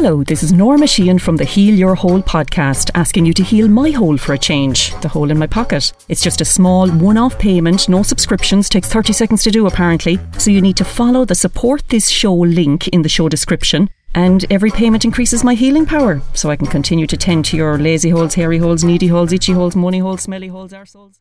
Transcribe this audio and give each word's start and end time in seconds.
Hello, 0.00 0.22
this 0.22 0.44
is 0.44 0.52
Norma 0.52 0.86
Sheehan 0.86 1.18
from 1.18 1.34
the 1.34 1.44
Heal 1.44 1.74
Your 1.74 1.96
Hole 1.96 2.22
podcast, 2.22 2.92
asking 2.94 3.26
you 3.26 3.32
to 3.32 3.42
heal 3.42 3.66
my 3.66 3.90
hole 3.90 4.16
for 4.16 4.32
a 4.32 4.38
change, 4.38 4.94
the 5.00 5.08
hole 5.08 5.28
in 5.28 5.36
my 5.36 5.48
pocket. 5.48 5.92
It's 6.08 6.22
just 6.22 6.40
a 6.40 6.44
small 6.44 6.88
one 6.88 7.16
off 7.16 7.36
payment, 7.36 7.88
no 7.88 8.04
subscriptions, 8.04 8.68
takes 8.68 8.88
30 8.88 9.12
seconds 9.12 9.42
to 9.42 9.50
do 9.50 9.66
apparently. 9.66 10.20
So 10.38 10.52
you 10.52 10.60
need 10.60 10.76
to 10.76 10.84
follow 10.84 11.24
the 11.24 11.34
support 11.34 11.82
this 11.88 12.08
show 12.08 12.32
link 12.32 12.86
in 12.86 13.02
the 13.02 13.08
show 13.08 13.28
description. 13.28 13.90
And 14.14 14.46
every 14.52 14.70
payment 14.70 15.04
increases 15.04 15.42
my 15.42 15.54
healing 15.54 15.84
power, 15.84 16.22
so 16.32 16.48
I 16.48 16.54
can 16.54 16.68
continue 16.68 17.08
to 17.08 17.16
tend 17.16 17.44
to 17.46 17.56
your 17.56 17.76
lazy 17.76 18.10
holes, 18.10 18.34
hairy 18.34 18.58
holes, 18.58 18.84
needy 18.84 19.08
holes, 19.08 19.32
itchy 19.32 19.50
holes, 19.50 19.74
money 19.74 19.98
holes, 19.98 20.22
smelly 20.22 20.46
holes, 20.46 20.72
arseholes. 20.72 21.18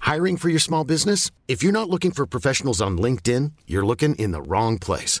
Hiring 0.00 0.38
for 0.38 0.48
your 0.48 0.58
small 0.58 0.84
business? 0.84 1.30
If 1.48 1.62
you're 1.62 1.70
not 1.80 1.90
looking 1.90 2.12
for 2.12 2.24
professionals 2.24 2.80
on 2.80 2.96
LinkedIn, 2.96 3.52
you're 3.66 3.84
looking 3.84 4.14
in 4.14 4.30
the 4.30 4.40
wrong 4.40 4.78
place. 4.78 5.20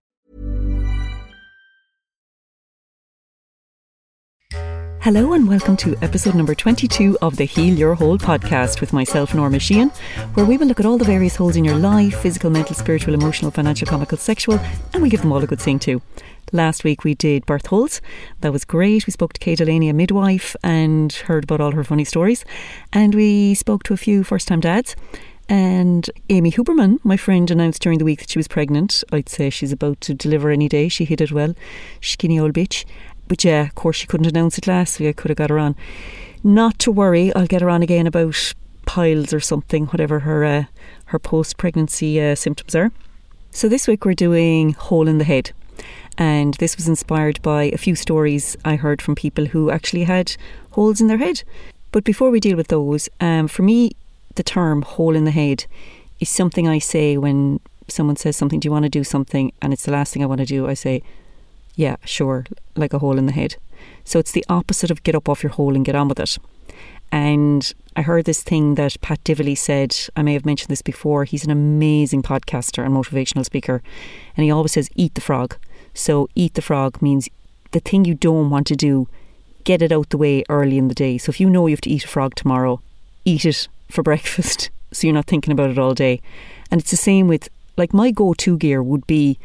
Hello 5.03 5.33
and 5.33 5.49
welcome 5.49 5.75
to 5.77 5.97
episode 6.03 6.35
number 6.35 6.53
22 6.53 7.17
of 7.23 7.35
the 7.35 7.45
Heal 7.45 7.73
Your 7.73 7.95
Hole 7.95 8.19
podcast 8.19 8.81
with 8.81 8.93
myself, 8.93 9.33
Norma 9.33 9.57
Sheehan, 9.57 9.89
where 10.35 10.45
we 10.45 10.57
will 10.57 10.67
look 10.67 10.79
at 10.79 10.85
all 10.85 10.99
the 10.99 11.05
various 11.05 11.35
holes 11.35 11.55
in 11.55 11.65
your 11.65 11.75
life 11.75 12.21
physical, 12.21 12.51
mental, 12.51 12.75
spiritual, 12.75 13.15
emotional, 13.15 13.49
financial, 13.49 13.87
comical, 13.87 14.19
sexual, 14.19 14.59
and 14.93 15.01
we 15.01 15.09
give 15.09 15.21
them 15.21 15.31
all 15.31 15.43
a 15.43 15.47
good 15.47 15.59
sing 15.59 15.79
too. 15.79 16.03
Last 16.51 16.83
week 16.83 17.03
we 17.03 17.15
did 17.15 17.47
birth 17.47 17.65
holes. 17.65 17.99
That 18.41 18.53
was 18.53 18.63
great. 18.63 19.07
We 19.07 19.11
spoke 19.11 19.33
to 19.33 19.39
Kate 19.39 19.57
Delaney, 19.57 19.89
a 19.89 19.93
midwife, 19.93 20.55
and 20.63 21.11
heard 21.11 21.45
about 21.45 21.61
all 21.61 21.71
her 21.71 21.83
funny 21.83 22.05
stories. 22.05 22.45
And 22.93 23.15
we 23.15 23.55
spoke 23.55 23.81
to 23.83 23.95
a 23.95 23.97
few 23.97 24.23
first 24.23 24.47
time 24.47 24.59
dads. 24.59 24.95
And 25.49 26.09
Amy 26.29 26.51
Huberman, 26.51 27.03
my 27.03 27.17
friend, 27.17 27.49
announced 27.51 27.81
during 27.81 27.97
the 27.97 28.05
week 28.05 28.19
that 28.19 28.29
she 28.29 28.39
was 28.39 28.47
pregnant. 28.47 29.03
I'd 29.11 29.27
say 29.27 29.49
she's 29.49 29.73
about 29.73 29.99
to 30.01 30.13
deliver 30.13 30.49
any 30.49 30.69
day. 30.69 30.87
She 30.87 31.03
hid 31.03 31.19
it 31.19 31.31
well. 31.31 31.55
Skinny 31.99 32.39
old 32.39 32.53
bitch. 32.53 32.85
But 33.31 33.45
yeah, 33.45 33.61
of 33.61 33.75
course, 33.75 33.95
she 33.95 34.07
couldn't 34.07 34.27
announce 34.27 34.57
it 34.57 34.67
last 34.67 34.99
week. 34.99 35.07
I 35.07 35.13
could 35.13 35.29
have 35.29 35.37
got 35.37 35.49
her 35.51 35.57
on. 35.57 35.77
Not 36.43 36.77
to 36.79 36.91
worry, 36.91 37.33
I'll 37.33 37.47
get 37.47 37.61
her 37.61 37.69
on 37.69 37.81
again 37.81 38.05
about 38.05 38.53
piles 38.85 39.31
or 39.31 39.39
something, 39.39 39.85
whatever 39.85 40.19
her 40.19 40.43
uh, 40.43 40.65
her 41.05 41.17
post 41.17 41.55
pregnancy 41.55 42.19
uh, 42.19 42.35
symptoms 42.35 42.75
are. 42.75 42.91
So 43.51 43.69
this 43.69 43.87
week 43.87 44.03
we're 44.03 44.15
doing 44.15 44.73
hole 44.73 45.07
in 45.07 45.17
the 45.17 45.23
head, 45.23 45.53
and 46.17 46.55
this 46.55 46.75
was 46.75 46.89
inspired 46.89 47.41
by 47.41 47.71
a 47.71 47.77
few 47.77 47.95
stories 47.95 48.57
I 48.65 48.75
heard 48.75 49.01
from 49.01 49.15
people 49.15 49.45
who 49.45 49.71
actually 49.71 50.03
had 50.03 50.35
holes 50.71 50.99
in 50.99 51.07
their 51.07 51.17
head. 51.17 51.43
But 51.93 52.03
before 52.03 52.31
we 52.31 52.41
deal 52.41 52.57
with 52.57 52.67
those, 52.67 53.07
um, 53.21 53.47
for 53.47 53.61
me, 53.61 53.91
the 54.35 54.43
term 54.43 54.81
hole 54.81 55.15
in 55.15 55.23
the 55.23 55.31
head 55.31 55.63
is 56.19 56.29
something 56.29 56.67
I 56.67 56.79
say 56.79 57.15
when 57.15 57.61
someone 57.87 58.17
says 58.17 58.35
something. 58.35 58.59
Do 58.59 58.67
you 58.67 58.73
want 58.73 58.83
to 58.83 58.89
do 58.89 59.05
something? 59.05 59.53
And 59.61 59.71
it's 59.71 59.85
the 59.85 59.93
last 59.93 60.13
thing 60.13 60.21
I 60.21 60.25
want 60.25 60.39
to 60.39 60.45
do. 60.45 60.67
I 60.67 60.73
say, 60.73 61.01
yeah, 61.75 61.95
sure, 62.05 62.45
like 62.75 62.93
a 62.93 62.99
hole 62.99 63.17
in 63.17 63.25
the 63.25 63.31
head. 63.31 63.55
So 64.03 64.19
it's 64.19 64.31
the 64.31 64.45
opposite 64.49 64.91
of 64.91 65.03
get 65.03 65.15
up 65.15 65.29
off 65.29 65.43
your 65.43 65.51
hole 65.51 65.75
and 65.75 65.85
get 65.85 65.95
on 65.95 66.07
with 66.07 66.19
it. 66.19 66.37
And 67.11 67.73
I 67.95 68.03
heard 68.03 68.25
this 68.25 68.41
thing 68.41 68.75
that 68.75 68.99
Pat 69.01 69.23
Divilly 69.23 69.55
said. 69.55 69.95
I 70.15 70.21
may 70.21 70.33
have 70.33 70.45
mentioned 70.45 70.69
this 70.69 70.81
before. 70.81 71.25
He's 71.25 71.43
an 71.43 71.51
amazing 71.51 72.23
podcaster 72.23 72.85
and 72.85 72.95
motivational 72.95 73.43
speaker. 73.43 73.81
And 74.37 74.45
he 74.45 74.51
always 74.51 74.71
says, 74.71 74.89
eat 74.95 75.15
the 75.15 75.21
frog. 75.21 75.57
So, 75.93 76.29
eat 76.35 76.53
the 76.53 76.61
frog 76.61 77.01
means 77.01 77.27
the 77.71 77.81
thing 77.81 78.05
you 78.05 78.13
don't 78.13 78.49
want 78.49 78.65
to 78.67 78.75
do, 78.77 79.09
get 79.65 79.81
it 79.81 79.91
out 79.91 80.09
the 80.09 80.17
way 80.17 80.43
early 80.47 80.77
in 80.77 80.87
the 80.87 80.95
day. 80.95 81.17
So, 81.17 81.29
if 81.29 81.41
you 81.41 81.49
know 81.49 81.67
you 81.67 81.73
have 81.73 81.81
to 81.81 81.89
eat 81.89 82.05
a 82.05 82.07
frog 82.07 82.35
tomorrow, 82.35 82.81
eat 83.25 83.43
it 83.43 83.67
for 83.89 84.03
breakfast 84.11 84.69
so 84.93 85.07
you're 85.07 85.13
not 85.13 85.25
thinking 85.25 85.51
about 85.51 85.69
it 85.69 85.79
all 85.79 85.93
day. 85.93 86.21
And 86.69 86.79
it's 86.79 86.91
the 86.91 86.97
same 86.97 87.27
with, 87.27 87.49
like, 87.77 87.93
my 87.93 88.11
go 88.11 88.33
to 88.35 88.57
gear 88.57 88.81
would 88.81 89.05
be, 89.07 89.37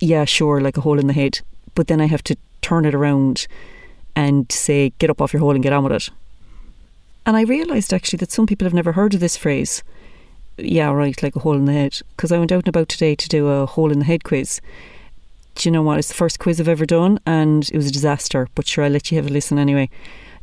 yeah, 0.00 0.24
sure, 0.24 0.60
like 0.60 0.76
a 0.76 0.80
hole 0.80 0.98
in 0.98 1.06
the 1.06 1.12
head 1.12 1.40
but 1.74 1.86
then 1.86 2.00
I 2.00 2.06
have 2.06 2.22
to 2.24 2.36
turn 2.62 2.84
it 2.84 2.94
around 2.94 3.46
and 4.16 4.50
say, 4.50 4.92
get 4.98 5.10
up 5.10 5.20
off 5.20 5.32
your 5.32 5.40
hole 5.40 5.54
and 5.54 5.62
get 5.62 5.72
on 5.72 5.84
with 5.84 5.92
it. 5.92 6.10
And 7.26 7.36
I 7.36 7.42
realised 7.42 7.92
actually 7.92 8.18
that 8.18 8.32
some 8.32 8.46
people 8.46 8.64
have 8.64 8.74
never 8.74 8.92
heard 8.92 9.14
of 9.14 9.20
this 9.20 9.36
phrase. 9.36 9.82
Yeah, 10.58 10.90
right, 10.90 11.22
like 11.22 11.36
a 11.36 11.40
hole 11.40 11.54
in 11.54 11.64
the 11.64 11.72
head. 11.72 12.00
Because 12.16 12.32
I 12.32 12.38
went 12.38 12.52
out 12.52 12.64
and 12.64 12.68
about 12.68 12.88
today 12.88 13.14
to 13.14 13.28
do 13.28 13.48
a 13.48 13.66
hole 13.66 13.92
in 13.92 13.98
the 13.98 14.04
head 14.04 14.24
quiz. 14.24 14.60
Do 15.54 15.68
you 15.68 15.72
know 15.72 15.82
what? 15.82 15.98
It's 15.98 16.08
the 16.08 16.14
first 16.14 16.38
quiz 16.38 16.60
I've 16.60 16.68
ever 16.68 16.86
done, 16.86 17.18
and 17.24 17.68
it 17.70 17.76
was 17.76 17.86
a 17.86 17.92
disaster. 17.92 18.48
But 18.54 18.66
sure, 18.66 18.84
I'll 18.84 18.90
let 18.90 19.10
you 19.10 19.16
have 19.16 19.26
a 19.26 19.32
listen 19.32 19.58
anyway. 19.58 19.88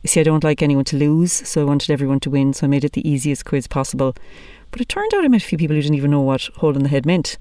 You 0.04 0.08
see, 0.08 0.20
I 0.20 0.24
don't 0.24 0.44
like 0.44 0.62
anyone 0.62 0.86
to 0.86 0.98
lose, 0.98 1.32
so 1.32 1.62
I 1.62 1.66
wanted 1.66 1.90
everyone 1.90 2.20
to 2.22 2.30
win, 2.30 2.54
so 2.54 2.66
I 2.66 2.70
made 2.70 2.84
it 2.84 2.94
the 2.94 3.08
easiest 3.08 3.46
quiz 3.46 3.68
possible. 3.68 4.16
But 4.70 4.82
it 4.82 4.90
turned 4.90 5.14
out 5.14 5.24
I 5.24 5.28
met 5.28 5.42
a 5.42 5.46
few 5.46 5.58
people 5.58 5.76
who 5.76 5.82
didn't 5.82 5.98
even 5.98 6.12
know 6.12 6.22
what 6.22 6.50
hole 6.58 6.76
in 6.76 6.84
the 6.84 6.90
head 6.90 7.06
meant. 7.06 7.38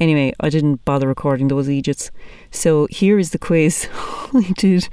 Anyway, 0.00 0.32
I 0.40 0.48
didn't 0.48 0.84
bother 0.84 1.06
recording 1.06 1.48
those 1.48 1.68
idiots. 1.68 2.10
So 2.50 2.88
here 2.90 3.18
is 3.18 3.30
the 3.30 3.38
quiz 3.38 3.88
I 4.34 4.52
did 4.56 4.88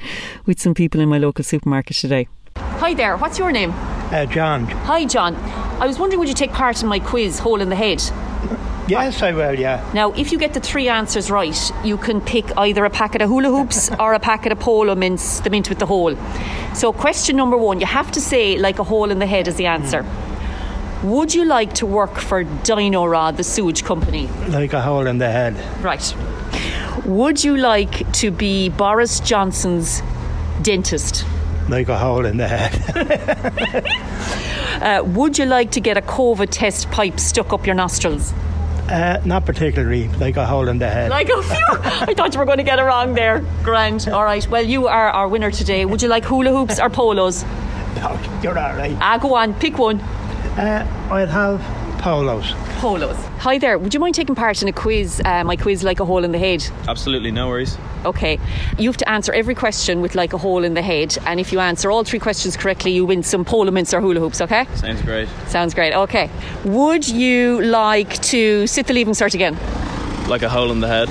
with 0.45 0.59
some 0.59 0.73
people 0.73 1.01
in 1.01 1.09
my 1.09 1.17
local 1.17 1.43
supermarket 1.43 1.97
today. 1.97 2.27
Hi 2.57 2.93
there, 2.93 3.17
what's 3.17 3.39
your 3.39 3.51
name? 3.51 3.71
Uh, 4.11 4.25
John. 4.25 4.65
Hi, 4.65 5.05
John. 5.05 5.35
I 5.81 5.87
was 5.87 5.99
wondering, 5.99 6.19
would 6.19 6.29
you 6.29 6.35
take 6.35 6.51
part 6.51 6.81
in 6.81 6.87
my 6.87 6.99
quiz, 6.99 7.39
Hole 7.39 7.61
in 7.61 7.69
the 7.69 7.75
Head? 7.75 8.01
Yes, 8.89 9.21
I 9.21 9.31
will, 9.31 9.59
yeah. 9.59 9.87
Now, 9.93 10.11
if 10.13 10.31
you 10.31 10.39
get 10.39 10.53
the 10.53 10.59
three 10.59 10.89
answers 10.89 11.29
right, 11.29 11.71
you 11.83 11.97
can 11.97 12.21
pick 12.21 12.45
either 12.57 12.83
a 12.85 12.89
packet 12.89 13.21
of 13.21 13.29
hula 13.29 13.49
hoops 13.49 13.89
or 13.99 14.13
a 14.13 14.19
packet 14.19 14.51
of 14.51 14.59
polo 14.59 14.95
mints, 14.95 15.39
the 15.41 15.49
mint 15.49 15.69
with 15.69 15.79
the 15.79 15.85
hole. 15.85 16.15
So, 16.73 16.91
question 16.91 17.35
number 17.35 17.57
one, 17.57 17.79
you 17.79 17.85
have 17.85 18.11
to 18.11 18.21
say 18.21 18.57
like 18.57 18.79
a 18.79 18.83
hole 18.83 19.11
in 19.11 19.19
the 19.19 19.27
head 19.27 19.47
is 19.47 19.55
the 19.55 19.67
answer. 19.67 20.05
Would 21.03 21.33
you 21.33 21.45
like 21.45 21.73
to 21.75 21.85
work 21.85 22.17
for 22.17 22.43
Dyno-Rod, 22.43 23.37
the 23.37 23.43
sewage 23.43 23.85
company? 23.85 24.27
Like 24.49 24.73
a 24.73 24.81
hole 24.81 25.07
in 25.07 25.17
the 25.17 25.31
head. 25.31 25.55
Right. 25.83 26.13
Would 27.05 27.43
you 27.43 27.55
like 27.55 28.11
to 28.13 28.31
be 28.31 28.69
Boris 28.69 29.21
Johnson's 29.21 30.01
dentist? 30.61 31.25
Like 31.69 31.87
a 31.87 31.97
hole 31.97 32.25
in 32.25 32.37
the 32.37 32.47
head. 32.47 33.85
Uh, 34.79 35.03
would 35.03 35.37
you 35.37 35.45
like 35.45 35.71
to 35.71 35.81
get 35.81 35.97
a 35.97 36.01
COVID 36.01 36.47
test 36.49 36.89
pipe 36.89 37.19
stuck 37.19 37.51
up 37.51 37.65
your 37.65 37.75
nostrils? 37.75 38.33
Uh, 38.89 39.21
not 39.25 39.45
particularly. 39.45 40.07
Like 40.19 40.37
a 40.37 40.45
hole 40.45 40.67
in 40.67 40.79
the 40.79 40.89
head. 40.89 41.09
Like 41.09 41.29
a 41.29 41.41
few. 41.43 41.65
I 41.71 42.13
thought 42.15 42.33
you 42.33 42.39
were 42.39 42.45
going 42.45 42.57
to 42.57 42.63
get 42.63 42.79
it 42.79 42.83
wrong 42.83 43.13
there. 43.13 43.43
Grand. 43.63 44.07
All 44.09 44.23
right. 44.23 44.47
Well, 44.49 44.63
you 44.63 44.87
are 44.87 45.09
our 45.09 45.27
winner 45.27 45.51
today. 45.51 45.85
Would 45.85 46.01
you 46.01 46.07
like 46.09 46.25
hula 46.25 46.51
hoops 46.51 46.79
or 46.79 46.89
polos? 46.89 47.45
No, 47.95 48.17
you're 48.43 48.57
all 48.57 48.75
right. 48.75 48.95
Ah, 49.01 49.17
go 49.17 49.33
on. 49.33 49.53
Pick 49.55 49.77
one. 49.79 49.99
Uh, 49.99 50.85
I'd 51.11 51.27
have 51.27 51.59
polos. 51.99 52.53
Polos. 52.79 53.17
Hi 53.39 53.57
there. 53.57 53.77
Would 53.77 53.93
you 53.93 53.99
mind 53.99 54.15
taking 54.15 54.35
part 54.35 54.61
in 54.61 54.69
a 54.69 54.71
quiz? 54.71 55.21
Uh, 55.25 55.43
my 55.43 55.57
quiz, 55.57 55.83
like 55.83 55.99
a 55.99 56.05
hole 56.05 56.23
in 56.23 56.31
the 56.31 56.39
head. 56.39 56.65
Absolutely, 56.87 57.29
no 57.29 57.49
worries. 57.49 57.77
Okay. 58.05 58.39
You 58.77 58.87
have 58.87 58.95
to 58.95 59.09
answer 59.09 59.33
every 59.33 59.53
question 59.53 59.99
with 59.99 60.15
like 60.15 60.31
a 60.31 60.37
hole 60.37 60.63
in 60.63 60.75
the 60.75 60.81
head, 60.81 61.17
and 61.25 61.41
if 61.41 61.51
you 61.51 61.59
answer 61.59 61.91
all 61.91 62.05
three 62.05 62.19
questions 62.19 62.55
correctly, 62.55 62.91
you 62.91 63.05
win 63.05 63.21
some 63.21 63.43
polo 63.43 63.69
mints 63.69 63.93
or 63.93 63.99
hula 63.99 64.21
hoops. 64.21 64.39
Okay. 64.39 64.65
Sounds 64.75 65.01
great. 65.01 65.27
Sounds 65.47 65.73
great. 65.73 65.93
Okay. 65.93 66.29
Would 66.63 67.09
you 67.09 67.61
like 67.63 68.13
to 68.21 68.65
sit 68.65 68.87
the 68.87 68.93
leaving 68.93 69.13
cert 69.13 69.33
again? 69.33 69.57
Like 70.29 70.43
a 70.43 70.49
hole 70.49 70.71
in 70.71 70.79
the 70.79 70.87
head. 70.87 71.09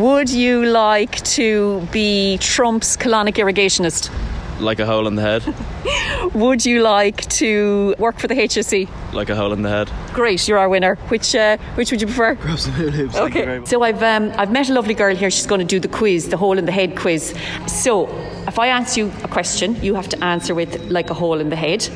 Would 0.00 0.30
you 0.30 0.66
like 0.66 1.20
to 1.24 1.80
be 1.90 2.38
Trump's 2.38 2.96
colonic 2.96 3.38
irrigationist? 3.38 4.12
Like 4.60 4.78
a 4.78 4.86
hole 4.86 5.08
in 5.08 5.16
the 5.16 5.22
head. 5.22 5.42
Would 6.34 6.66
you 6.66 6.82
like 6.82 7.22
to 7.40 7.94
work 7.98 8.18
for 8.18 8.26
the 8.28 8.34
HSE? 8.34 8.88
Like 9.12 9.30
a 9.30 9.34
hole 9.36 9.52
in 9.52 9.62
the 9.62 9.68
head. 9.68 9.90
Great, 10.12 10.46
you're 10.48 10.58
our 10.58 10.68
winner. 10.68 10.96
Which 11.08 11.34
uh, 11.34 11.56
which 11.76 11.90
would 11.90 12.00
you 12.00 12.06
prefer? 12.06 12.34
Grab 12.34 12.58
some 12.58 12.72
hula 12.72 12.90
hoops. 12.90 13.14
Thank 13.14 13.34
you 13.34 13.40
very 13.42 13.46
Okay. 13.52 13.58
much. 13.60 13.68
So 13.68 13.82
I've 13.82 14.02
um, 14.02 14.32
I've 14.36 14.50
met 14.52 14.68
a 14.68 14.72
lovely 14.74 14.94
girl 14.94 15.14
here. 15.14 15.30
She's 15.30 15.46
going 15.46 15.60
to 15.60 15.64
do 15.66 15.80
the 15.80 15.88
quiz, 15.88 16.28
the 16.28 16.36
hole 16.36 16.58
in 16.58 16.64
the 16.66 16.72
head 16.72 16.96
quiz. 16.96 17.34
So 17.66 18.08
if 18.46 18.58
I 18.58 18.68
ask 18.68 18.96
you 18.96 19.10
a 19.24 19.28
question, 19.28 19.76
you 19.82 19.94
have 19.94 20.08
to 20.10 20.24
answer 20.24 20.54
with 20.54 20.90
like 20.90 21.10
a 21.10 21.14
hole 21.14 21.40
in 21.40 21.48
the 21.50 21.56
head, 21.56 21.88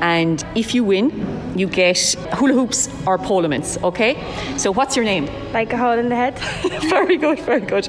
and 0.00 0.44
if 0.54 0.74
you 0.74 0.84
win, 0.84 1.10
you 1.56 1.66
get 1.66 1.98
hula 2.34 2.52
hoops 2.54 2.88
or 3.06 3.18
polo 3.18 3.48
mints. 3.48 3.78
Okay. 3.82 4.14
So 4.56 4.70
what's 4.72 4.96
your 4.96 5.04
name? 5.04 5.26
Like 5.52 5.72
a 5.72 5.76
hole 5.76 5.98
in 5.98 6.08
the 6.08 6.16
head. 6.16 6.38
very 6.90 7.16
good, 7.16 7.38
very 7.40 7.60
good. 7.60 7.88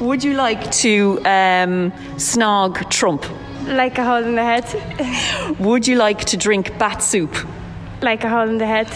Would 0.00 0.24
you 0.24 0.34
like 0.34 0.70
to 0.82 1.18
um, 1.24 1.92
snog 2.16 2.88
Trump? 2.90 3.24
Like 3.66 3.98
a 3.98 4.04
hole 4.04 4.24
in 4.24 4.34
the 4.34 4.42
head. 4.42 5.58
Would 5.58 5.86
you 5.86 5.96
like 5.96 6.24
to 6.26 6.36
drink 6.36 6.76
bat 6.78 7.02
soup? 7.02 7.34
like 8.02 8.24
a 8.24 8.28
hole 8.28 8.48
in 8.48 8.58
the 8.58 8.66
head. 8.66 8.90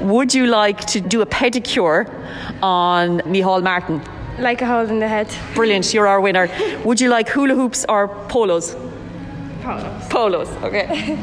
Would 0.00 0.32
you 0.32 0.46
like 0.46 0.86
to 0.86 1.02
do 1.02 1.20
a 1.20 1.26
pedicure 1.26 2.08
on 2.62 3.20
Micheál 3.20 3.62
Martin? 3.62 4.00
like 4.38 4.62
a 4.62 4.66
hole 4.66 4.88
in 4.88 4.98
the 4.98 5.08
head. 5.08 5.28
Brilliant, 5.54 5.92
you're 5.92 6.06
our 6.06 6.20
winner. 6.20 6.48
Would 6.84 7.00
you 7.00 7.08
like 7.08 7.28
hula 7.28 7.54
hoops 7.54 7.84
or 7.88 8.08
polos? 8.28 8.74
Polos. 9.62 10.08
Polos, 10.08 10.48
okay. 10.62 11.18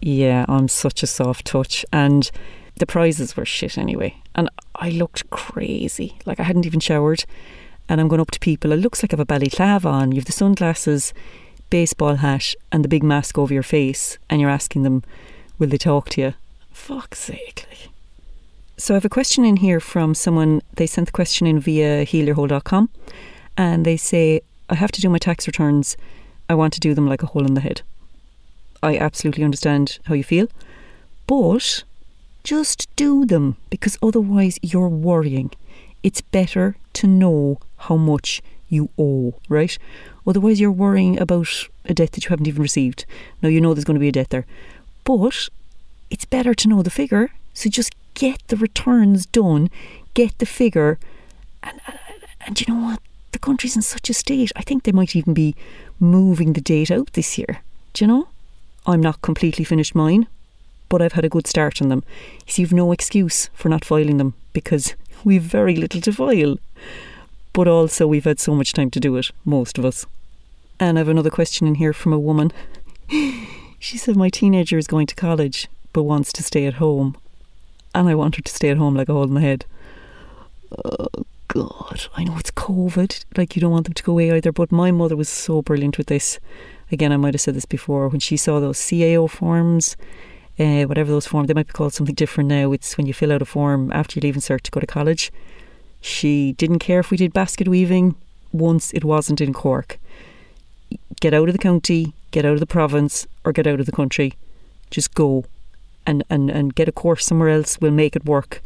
Yeah, 0.00 0.44
I'm 0.48 0.68
such 0.68 1.02
a 1.02 1.06
soft 1.06 1.46
touch. 1.46 1.84
And 1.92 2.30
the 2.76 2.86
prizes 2.86 3.36
were 3.36 3.44
shit 3.44 3.78
anyway. 3.78 4.16
And 4.34 4.48
I 4.76 4.90
looked 4.90 5.28
crazy. 5.30 6.18
Like 6.26 6.40
I 6.40 6.44
hadn't 6.44 6.66
even 6.66 6.80
showered. 6.80 7.24
And 7.88 8.00
I'm 8.00 8.08
going 8.08 8.20
up 8.20 8.30
to 8.32 8.40
people. 8.40 8.72
It 8.72 8.80
looks 8.80 9.02
like 9.02 9.12
I 9.12 9.16
have 9.16 9.20
a 9.20 9.26
ballyclave 9.26 9.84
on. 9.84 10.12
You've 10.12 10.24
the 10.24 10.32
sunglasses, 10.32 11.12
baseball 11.70 12.16
hat, 12.16 12.54
and 12.72 12.84
the 12.84 12.88
big 12.88 13.02
mask 13.02 13.38
over 13.38 13.52
your 13.52 13.62
face. 13.62 14.18
And 14.28 14.40
you're 14.40 14.50
asking 14.50 14.82
them, 14.82 15.02
will 15.58 15.68
they 15.68 15.78
talk 15.78 16.08
to 16.10 16.20
you? 16.20 16.34
Fuck's 16.72 17.20
sake. 17.20 17.66
Like. 17.68 17.90
So 18.76 18.94
I 18.94 18.96
have 18.96 19.04
a 19.04 19.08
question 19.08 19.44
in 19.44 19.56
here 19.56 19.80
from 19.80 20.14
someone. 20.14 20.62
They 20.74 20.86
sent 20.86 21.06
the 21.06 21.12
question 21.12 21.46
in 21.46 21.60
via 21.60 22.04
healyourhole.com. 22.04 22.90
And 23.56 23.84
they 23.84 23.96
say, 23.96 24.40
I 24.68 24.74
have 24.74 24.92
to 24.92 25.00
do 25.00 25.08
my 25.08 25.18
tax 25.18 25.46
returns. 25.46 25.96
I 26.48 26.54
want 26.54 26.72
to 26.74 26.80
do 26.80 26.94
them 26.94 27.08
like 27.08 27.22
a 27.22 27.26
hole 27.26 27.46
in 27.46 27.54
the 27.54 27.60
head. 27.60 27.82
I 28.82 28.98
absolutely 28.98 29.44
understand 29.44 29.98
how 30.04 30.14
you 30.14 30.24
feel. 30.24 30.48
But 31.26 31.84
just 32.42 32.94
do 32.96 33.24
them 33.24 33.56
because 33.70 33.96
otherwise 34.02 34.58
you're 34.60 34.88
worrying. 34.88 35.50
It's 36.02 36.20
better 36.20 36.76
to 36.94 37.06
know 37.06 37.58
how 37.78 37.96
much 37.96 38.42
you 38.68 38.90
owe, 38.98 39.34
right? 39.48 39.76
Otherwise 40.26 40.60
you're 40.60 40.70
worrying 40.70 41.18
about 41.18 41.68
a 41.84 41.94
debt 41.94 42.12
that 42.12 42.24
you 42.24 42.30
haven't 42.30 42.48
even 42.48 42.62
received. 42.62 43.04
Now 43.42 43.48
you 43.48 43.60
know 43.60 43.74
there's 43.74 43.84
going 43.84 43.96
to 43.96 44.00
be 44.00 44.08
a 44.08 44.12
debt 44.12 44.30
there. 44.30 44.46
But 45.04 45.48
it's 46.10 46.24
better 46.24 46.54
to 46.54 46.68
know 46.68 46.82
the 46.82 46.90
figure. 46.90 47.30
So 47.52 47.68
just 47.70 47.94
get 48.14 48.42
the 48.48 48.56
returns 48.56 49.26
done, 49.26 49.70
get 50.14 50.38
the 50.38 50.46
figure, 50.46 50.98
and, 51.62 51.80
and, 52.46 52.60
you 52.60 52.72
know 52.72 52.80
what? 52.80 53.00
The 53.32 53.38
country's 53.38 53.74
in 53.76 53.82
such 53.82 54.10
a 54.10 54.14
state. 54.14 54.52
I 54.54 54.62
think 54.62 54.82
they 54.82 54.92
might 54.92 55.16
even 55.16 55.34
be 55.34 55.56
moving 55.98 56.52
the 56.52 56.60
date 56.60 56.90
out 56.90 57.12
this 57.14 57.38
year. 57.38 57.62
Do 57.92 58.04
you 58.04 58.08
know? 58.08 58.28
I'm 58.86 59.00
not 59.00 59.22
completely 59.22 59.64
finished 59.64 59.94
mine, 59.94 60.26
but 60.88 61.00
I've 61.00 61.14
had 61.14 61.24
a 61.24 61.30
good 61.30 61.46
start 61.46 61.80
on 61.80 61.88
them. 61.88 62.04
So 62.46 62.62
you've 62.62 62.72
no 62.72 62.92
excuse 62.92 63.48
for 63.54 63.68
not 63.68 63.84
filing 63.84 64.18
them 64.18 64.34
because 64.52 64.94
we've 65.24 65.42
very 65.42 65.74
little 65.74 66.00
to 66.02 66.12
file. 66.12 66.58
But 67.54 67.66
also 67.66 68.06
we've 68.06 68.24
had 68.24 68.38
so 68.38 68.54
much 68.54 68.74
time 68.74 68.90
to 68.90 69.00
do 69.00 69.16
it, 69.16 69.30
most 69.46 69.78
of 69.78 69.86
us. 69.86 70.04
And 70.78 70.98
I 70.98 71.00
have 71.00 71.08
another 71.08 71.30
question 71.30 71.66
in 71.66 71.76
here 71.76 71.94
from 71.94 72.12
a 72.12 72.18
woman. 72.18 72.52
she 73.78 73.96
said 73.96 74.16
my 74.16 74.28
teenager 74.28 74.76
is 74.76 74.86
going 74.86 75.06
to 75.06 75.14
college 75.14 75.68
but 75.94 76.02
wants 76.02 76.32
to 76.34 76.42
stay 76.42 76.66
at 76.66 76.74
home. 76.74 77.16
And 77.94 78.08
I 78.08 78.14
want 78.14 78.36
her 78.36 78.42
to 78.42 78.52
stay 78.52 78.68
at 78.68 78.76
home 78.76 78.94
like 78.94 79.08
a 79.08 79.12
hole 79.12 79.24
in 79.24 79.34
the 79.34 79.40
head. 79.40 79.64
Oh 80.84 81.06
God, 81.48 82.08
I 82.16 82.24
know 82.24 82.36
it's 82.36 82.50
COVID. 82.50 83.24
Like 83.36 83.54
you 83.54 83.60
don't 83.60 83.70
want 83.70 83.84
them 83.84 83.94
to 83.94 84.02
go 84.02 84.12
away 84.12 84.32
either. 84.32 84.52
But 84.52 84.72
my 84.72 84.90
mother 84.90 85.16
was 85.16 85.28
so 85.28 85.62
brilliant 85.62 85.96
with 85.96 86.08
this. 86.08 86.40
Again, 86.90 87.12
I 87.12 87.16
might 87.16 87.34
have 87.34 87.40
said 87.40 87.54
this 87.54 87.64
before. 87.64 88.08
When 88.08 88.20
she 88.20 88.36
saw 88.36 88.58
those 88.58 88.78
CAO 88.78 89.30
forms, 89.30 89.96
uh, 90.58 90.82
whatever 90.82 91.12
those 91.12 91.26
forms, 91.26 91.48
they 91.48 91.54
might 91.54 91.68
be 91.68 91.72
called 91.72 91.94
something 91.94 92.14
different 92.14 92.48
now. 92.48 92.72
It's 92.72 92.98
when 92.98 93.06
you 93.06 93.14
fill 93.14 93.32
out 93.32 93.42
a 93.42 93.46
form 93.46 93.92
after 93.92 94.18
you 94.18 94.22
leave 94.22 94.34
and 94.34 94.42
start 94.42 94.64
to 94.64 94.70
go 94.72 94.80
to 94.80 94.86
college. 94.86 95.32
She 96.04 96.52
didn't 96.52 96.80
care 96.80 97.00
if 97.00 97.10
we 97.10 97.16
did 97.16 97.32
basket 97.32 97.66
weaving 97.66 98.14
once 98.52 98.92
it 98.92 99.04
wasn't 99.04 99.40
in 99.40 99.54
Cork. 99.54 99.98
Get 101.18 101.32
out 101.32 101.48
of 101.48 101.54
the 101.54 101.58
county, 101.58 102.12
get 102.30 102.44
out 102.44 102.52
of 102.52 102.60
the 102.60 102.66
province, 102.66 103.26
or 103.42 103.52
get 103.52 103.66
out 103.66 103.80
of 103.80 103.86
the 103.86 103.90
country. 104.00 104.34
Just 104.90 105.14
go 105.14 105.46
and, 106.04 106.22
and, 106.28 106.50
and 106.50 106.74
get 106.74 106.88
a 106.88 106.92
course 106.92 107.24
somewhere 107.24 107.48
else. 107.48 107.80
We'll 107.80 107.90
make 107.90 108.14
it 108.14 108.26
work. 108.26 108.60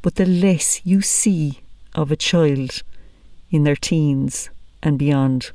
But 0.00 0.14
the 0.14 0.24
less 0.24 0.80
you 0.86 1.02
see 1.02 1.60
of 1.94 2.10
a 2.10 2.16
child 2.16 2.82
in 3.50 3.64
their 3.64 3.76
teens 3.76 4.48
and 4.82 4.98
beyond, 4.98 5.50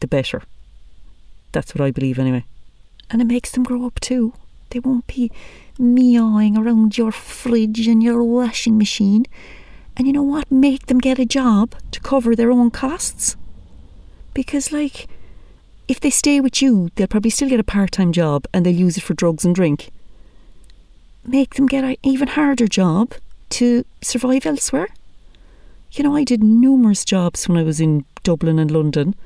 the 0.00 0.08
better. 0.08 0.42
That's 1.52 1.72
what 1.72 1.86
I 1.86 1.92
believe 1.92 2.18
anyway. 2.18 2.44
And 3.10 3.22
it 3.22 3.26
makes 3.26 3.52
them 3.52 3.62
grow 3.62 3.86
up 3.86 4.00
too. 4.00 4.34
They 4.70 4.80
won't 4.80 5.06
be 5.06 5.30
meowing 5.78 6.58
around 6.58 6.98
your 6.98 7.12
fridge 7.12 7.86
and 7.86 8.02
your 8.02 8.24
washing 8.24 8.76
machine. 8.76 9.24
And 9.98 10.06
you 10.06 10.12
know 10.12 10.22
what? 10.22 10.50
Make 10.50 10.86
them 10.86 10.98
get 11.00 11.18
a 11.18 11.26
job 11.26 11.74
to 11.90 12.00
cover 12.00 12.36
their 12.36 12.52
own 12.52 12.70
costs. 12.70 13.36
Because, 14.32 14.70
like, 14.70 15.08
if 15.88 15.98
they 15.98 16.10
stay 16.10 16.40
with 16.40 16.62
you, 16.62 16.90
they'll 16.94 17.08
probably 17.08 17.30
still 17.30 17.48
get 17.48 17.58
a 17.58 17.64
part 17.64 17.90
time 17.90 18.12
job 18.12 18.46
and 18.54 18.64
they'll 18.64 18.74
use 18.74 18.96
it 18.96 19.02
for 19.02 19.14
drugs 19.14 19.44
and 19.44 19.56
drink. 19.56 19.90
Make 21.24 21.54
them 21.54 21.66
get 21.66 21.82
an 21.82 21.96
even 22.04 22.28
harder 22.28 22.68
job 22.68 23.14
to 23.50 23.84
survive 24.00 24.46
elsewhere. 24.46 24.88
You 25.90 26.04
know, 26.04 26.14
I 26.14 26.22
did 26.22 26.44
numerous 26.44 27.04
jobs 27.04 27.48
when 27.48 27.58
I 27.58 27.64
was 27.64 27.80
in 27.80 28.04
Dublin 28.22 28.58
and 28.60 28.70
London. 28.70 29.16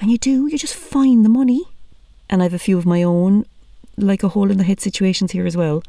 And 0.00 0.10
you 0.10 0.16
do, 0.16 0.46
you 0.46 0.56
just 0.56 0.74
find 0.74 1.22
the 1.24 1.28
money. 1.28 1.64
And 2.30 2.40
I 2.40 2.44
have 2.44 2.54
a 2.54 2.58
few 2.58 2.78
of 2.78 2.86
my 2.86 3.02
own, 3.02 3.44
like 3.98 4.22
a 4.22 4.28
hole 4.28 4.50
in 4.50 4.56
the 4.56 4.64
head 4.64 4.80
situations 4.80 5.32
here 5.32 5.46
as 5.46 5.56
well. 5.56 5.82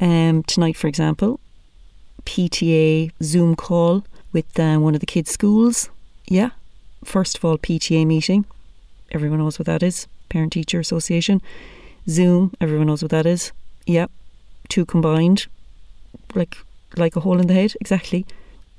Um, 0.00 0.42
tonight, 0.42 0.76
for 0.76 0.88
example, 0.88 1.40
PTA 2.24 3.12
Zoom 3.22 3.54
call 3.54 4.04
with 4.32 4.58
uh, 4.58 4.76
one 4.78 4.94
of 4.94 5.00
the 5.00 5.06
kids' 5.06 5.30
schools. 5.30 5.90
Yeah. 6.26 6.50
First 7.04 7.38
of 7.38 7.44
all, 7.44 7.58
PTA 7.58 8.06
meeting. 8.06 8.44
Everyone 9.12 9.38
knows 9.38 9.58
what 9.58 9.66
that 9.66 9.82
is. 9.82 10.06
Parent 10.28 10.52
Teacher 10.52 10.80
Association. 10.80 11.40
Zoom. 12.08 12.52
Everyone 12.60 12.86
knows 12.86 13.02
what 13.02 13.10
that 13.10 13.26
is. 13.26 13.52
Yeah. 13.86 14.06
Two 14.68 14.84
combined. 14.84 15.46
Like 16.34 16.56
like 16.96 17.16
a 17.16 17.20
hole 17.20 17.40
in 17.40 17.46
the 17.46 17.54
head. 17.54 17.74
Exactly. 17.80 18.26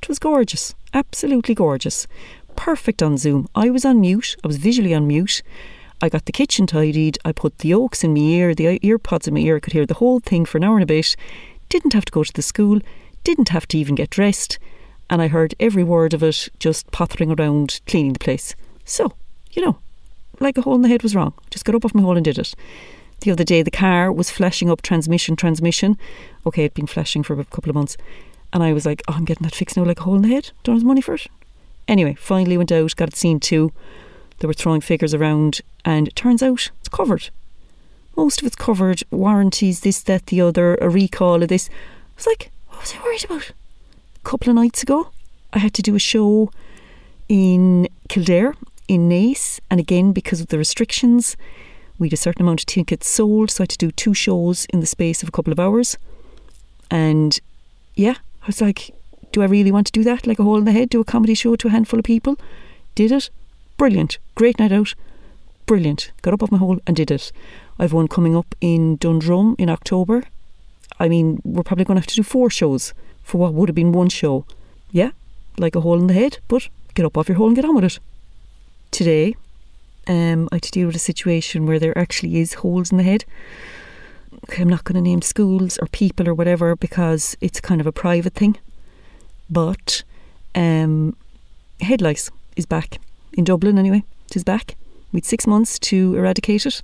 It 0.01 0.09
was 0.09 0.19
gorgeous. 0.19 0.75
Absolutely 0.94 1.56
gorgeous. 1.56 2.07
Perfect 2.56 3.03
on 3.03 3.18
Zoom. 3.18 3.48
I 3.56 3.69
was 3.69 3.86
on 3.86 4.01
mute. 4.01 4.36
I 4.44 4.48
was 4.48 4.57
visually 4.57 4.94
on 4.94 5.07
mute. 5.07 5.41
I 6.01 6.09
got 6.09 6.25
the 6.25 6.31
kitchen 6.31 6.68
tidied. 6.68 7.18
I 7.25 7.31
put 7.31 7.59
the 7.59 7.74
oaks 7.74 8.03
in 8.03 8.13
my 8.13 8.19
ear, 8.19 8.53
the 8.53 8.80
ear 8.81 8.98
pods 8.98 9.27
in 9.27 9.33
my 9.33 9.39
ear. 9.39 9.57
I 9.57 9.59
could 9.59 9.74
hear 9.74 9.86
the 9.86 9.95
whole 9.95 10.19
thing 10.19 10.45
for 10.45 10.57
an 10.57 10.63
hour 10.63 10.75
and 10.75 10.83
a 10.83 10.86
bit. 10.86 11.15
Didn't 11.69 11.94
have 11.94 12.06
to 12.06 12.12
go 12.12 12.24
to 12.24 12.33
the 12.33 12.41
school. 12.41 12.80
Didn't 13.25 13.50
have 13.50 13.68
to 13.69 13.77
even 13.77 13.95
get 13.95 14.12
dressed. 14.12 14.60
And 15.10 15.22
I 15.22 15.27
heard 15.27 15.56
every 15.60 15.83
word 15.83 16.13
of 16.13 16.24
it 16.24 16.48
just 16.60 16.89
pottering 16.92 17.38
around 17.38 17.81
cleaning 17.88 18.13
the 18.13 18.19
place. 18.19 18.56
So, 18.86 19.13
you 19.51 19.66
know, 19.66 19.80
like 20.39 20.57
a 20.57 20.62
hole 20.62 20.75
in 20.75 20.83
the 20.83 20.88
head 20.88 21.04
was 21.04 21.16
wrong. 21.16 21.33
Just 21.50 21.66
got 21.66 21.75
up 21.75 21.83
off 21.83 21.95
my 21.95 22.01
hole 22.01 22.16
and 22.16 22.24
did 22.24 22.38
it. 22.38 22.54
The 23.22 23.31
other 23.31 23.44
day, 23.44 23.63
the 23.63 23.72
car 23.72 24.12
was 24.12 24.30
flashing 24.30 24.69
up 24.69 24.83
transmission, 24.83 25.36
transmission. 25.36 25.98
Okay, 26.45 26.66
it'd 26.66 26.75
been 26.75 26.86
flashing 26.86 27.24
for 27.24 27.39
a 27.39 27.45
couple 27.45 27.72
of 27.72 27.75
months. 27.75 27.98
And 28.54 28.62
I 28.62 28.74
was 28.74 28.86
like, 28.86 29.01
oh, 29.07 29.13
I'm 29.13 29.25
getting 29.25 29.44
that 29.44 29.56
fixed 29.56 29.75
now 29.75 29.83
like 29.83 30.00
a 30.00 30.04
hole 30.04 30.16
in 30.16 30.22
the 30.22 30.27
head. 30.27 30.51
Don't 30.63 30.75
have 30.75 30.83
the 30.83 30.88
money 30.88 31.01
for 31.01 31.16
it. 31.16 31.27
Anyway, 31.88 32.13
finally 32.13 32.57
went 32.57 32.72
out, 32.72 32.95
got 32.95 33.10
it 33.10 33.16
seen 33.16 33.39
too. 33.39 33.74
They 34.38 34.48
were 34.48 34.54
throwing 34.54 34.81
figures 34.81 35.13
around, 35.13 35.62
and 35.83 36.07
it 36.07 36.16
turns 36.16 36.44
out 36.44 36.72
it's 36.80 36.89
covered. 36.89 37.30
Most 38.16 38.42
of 38.42 38.48
it's 38.48 38.56
covered. 38.56 39.01
Warranties, 39.10 39.79
this, 39.79 40.01
that, 40.03 40.27
the 40.27 40.41
other, 40.41 40.75
a 40.75 40.89
recall 40.89 41.41
of 41.41 41.50
this. 41.50 41.70
I 41.70 41.74
was 42.17 42.27
like, 42.27 42.51
what 42.75 42.82
was 42.82 42.94
I 42.94 43.03
worried 43.03 43.25
about? 43.25 43.50
A 43.50 44.29
couple 44.29 44.50
of 44.50 44.55
nights 44.55 44.84
ago, 44.84 45.10
I 45.53 45.60
had 45.60 45.74
to 45.75 45.82
do 45.82 45.96
a 45.96 46.00
show 46.00 46.51
in 47.29 47.88
Kildare, 48.10 48.53
in 48.88 49.10
Naas, 49.10 49.60
and 49.72 49.79
again, 49.79 50.12
because 50.12 50.41
of 50.41 50.48
the 50.48 50.58
restrictions, 50.58 51.38
we 51.98 52.08
had 52.08 52.13
a 52.13 52.17
certain 52.17 52.41
amount 52.41 52.62
of 52.62 52.65
tickets 52.65 53.08
sold, 53.08 53.50
so 53.50 53.62
I 53.62 53.63
had 53.63 53.70
to 53.70 53.77
do 53.77 53.91
two 53.91 54.13
shows 54.13 54.65
in 54.65 54.82
the 54.82 54.86
space 54.86 55.24
of 55.24 55.29
a 55.29 55.32
couple 55.32 55.53
of 55.53 55.60
hours. 55.60 55.98
And 56.91 57.39
yeah, 57.96 58.15
I 58.44 58.48
was 58.48 58.62
like, 58.62 58.94
do 59.32 59.41
I 59.41 59.46
really 59.46 59.72
want 59.72 59.88
to 59.88 59.94
do 59.94 60.03
that? 60.03 60.27
Like 60.27 60.39
a 60.39 60.44
hole 60.44 60.58
in 60.58 60.65
the 60.65 60.72
head, 60.72 60.89
do 60.89 61.00
a 61.00 61.05
comedy 61.05 61.34
show 61.34 61.55
to 61.55 61.67
a 61.67 61.72
handful 61.72 62.00
of 62.00 62.05
people? 62.05 62.38
Did 62.94 63.12
it. 63.12 63.29
Brilliant. 63.77 64.17
Great 64.36 64.60
night 64.60 64.72
out. 64.72 64.94
Brilliant. 65.65 66.12
Got 66.22 66.34
up 66.34 66.44
off 66.44 66.51
my 66.51 66.58
hole 66.58 66.79
and 66.86 66.96
did 66.96 67.10
it. 67.10 67.32
I've 67.79 67.94
one 67.94 68.08
coming 68.08 68.36
up 68.36 68.53
in 68.62 68.98
Dundrum 68.98 69.55
in 69.58 69.70
October. 69.70 70.24
I 71.00 71.08
mean, 71.10 71.42
we're 71.44 71.63
probably 71.63 71.86
going 71.86 71.96
to 71.96 72.01
have 72.01 72.08
to 72.08 72.15
do 72.15 72.24
four 72.24 72.50
shows 72.50 72.94
for 73.24 73.38
what 73.38 73.54
would 73.54 73.70
have 73.70 73.75
been 73.75 73.92
one 73.92 74.10
show. 74.10 74.46
Yeah, 74.92 75.12
like 75.58 75.75
a 75.75 75.82
hole 75.82 76.00
in 76.00 76.08
the 76.08 76.13
head, 76.13 76.39
but 76.48 76.70
get 76.94 77.06
up 77.06 77.18
off 77.18 77.27
your 77.27 77.38
hole 77.38 77.48
and 77.48 77.56
get 77.56 77.65
on 77.65 77.75
with 77.75 77.84
it. 77.84 78.00
Today, 78.92 79.36
um, 80.08 80.48
I 80.51 80.56
had 80.56 80.63
to 80.63 80.72
deal 80.72 80.88
with 80.88 80.96
a 80.96 81.00
situation 81.00 81.65
where 81.65 81.80
there 81.80 81.98
actually 81.98 82.39
is 82.39 82.56
holes 82.56 82.92
in 82.92 82.98
the 82.98 83.04
head. 83.04 83.25
I'm 84.58 84.70
not 84.70 84.84
going 84.84 84.96
to 84.96 85.01
name 85.01 85.22
schools 85.22 85.77
or 85.80 85.88
people 85.88 86.30
or 86.30 86.34
whatever 86.34 86.75
because 86.75 87.36
it's 87.42 87.60
kind 87.60 87.82
of 87.82 87.88
a 87.88 87.92
private 87.92 88.34
thing. 88.34 88.58
But 89.50 90.04
um, 90.54 91.15
head 91.82 92.01
lice 92.01 92.30
is 92.56 92.65
back 92.65 93.00
in 93.34 93.44
Dublin 93.44 93.77
anyway. 93.77 94.04
It 94.27 94.36
is 94.36 94.44
back. 94.44 94.75
We 95.12 95.18
had 95.18 95.25
six 95.25 95.48
months 95.48 95.80
to 95.80 96.15
eradicate 96.15 96.65
it, 96.65 96.82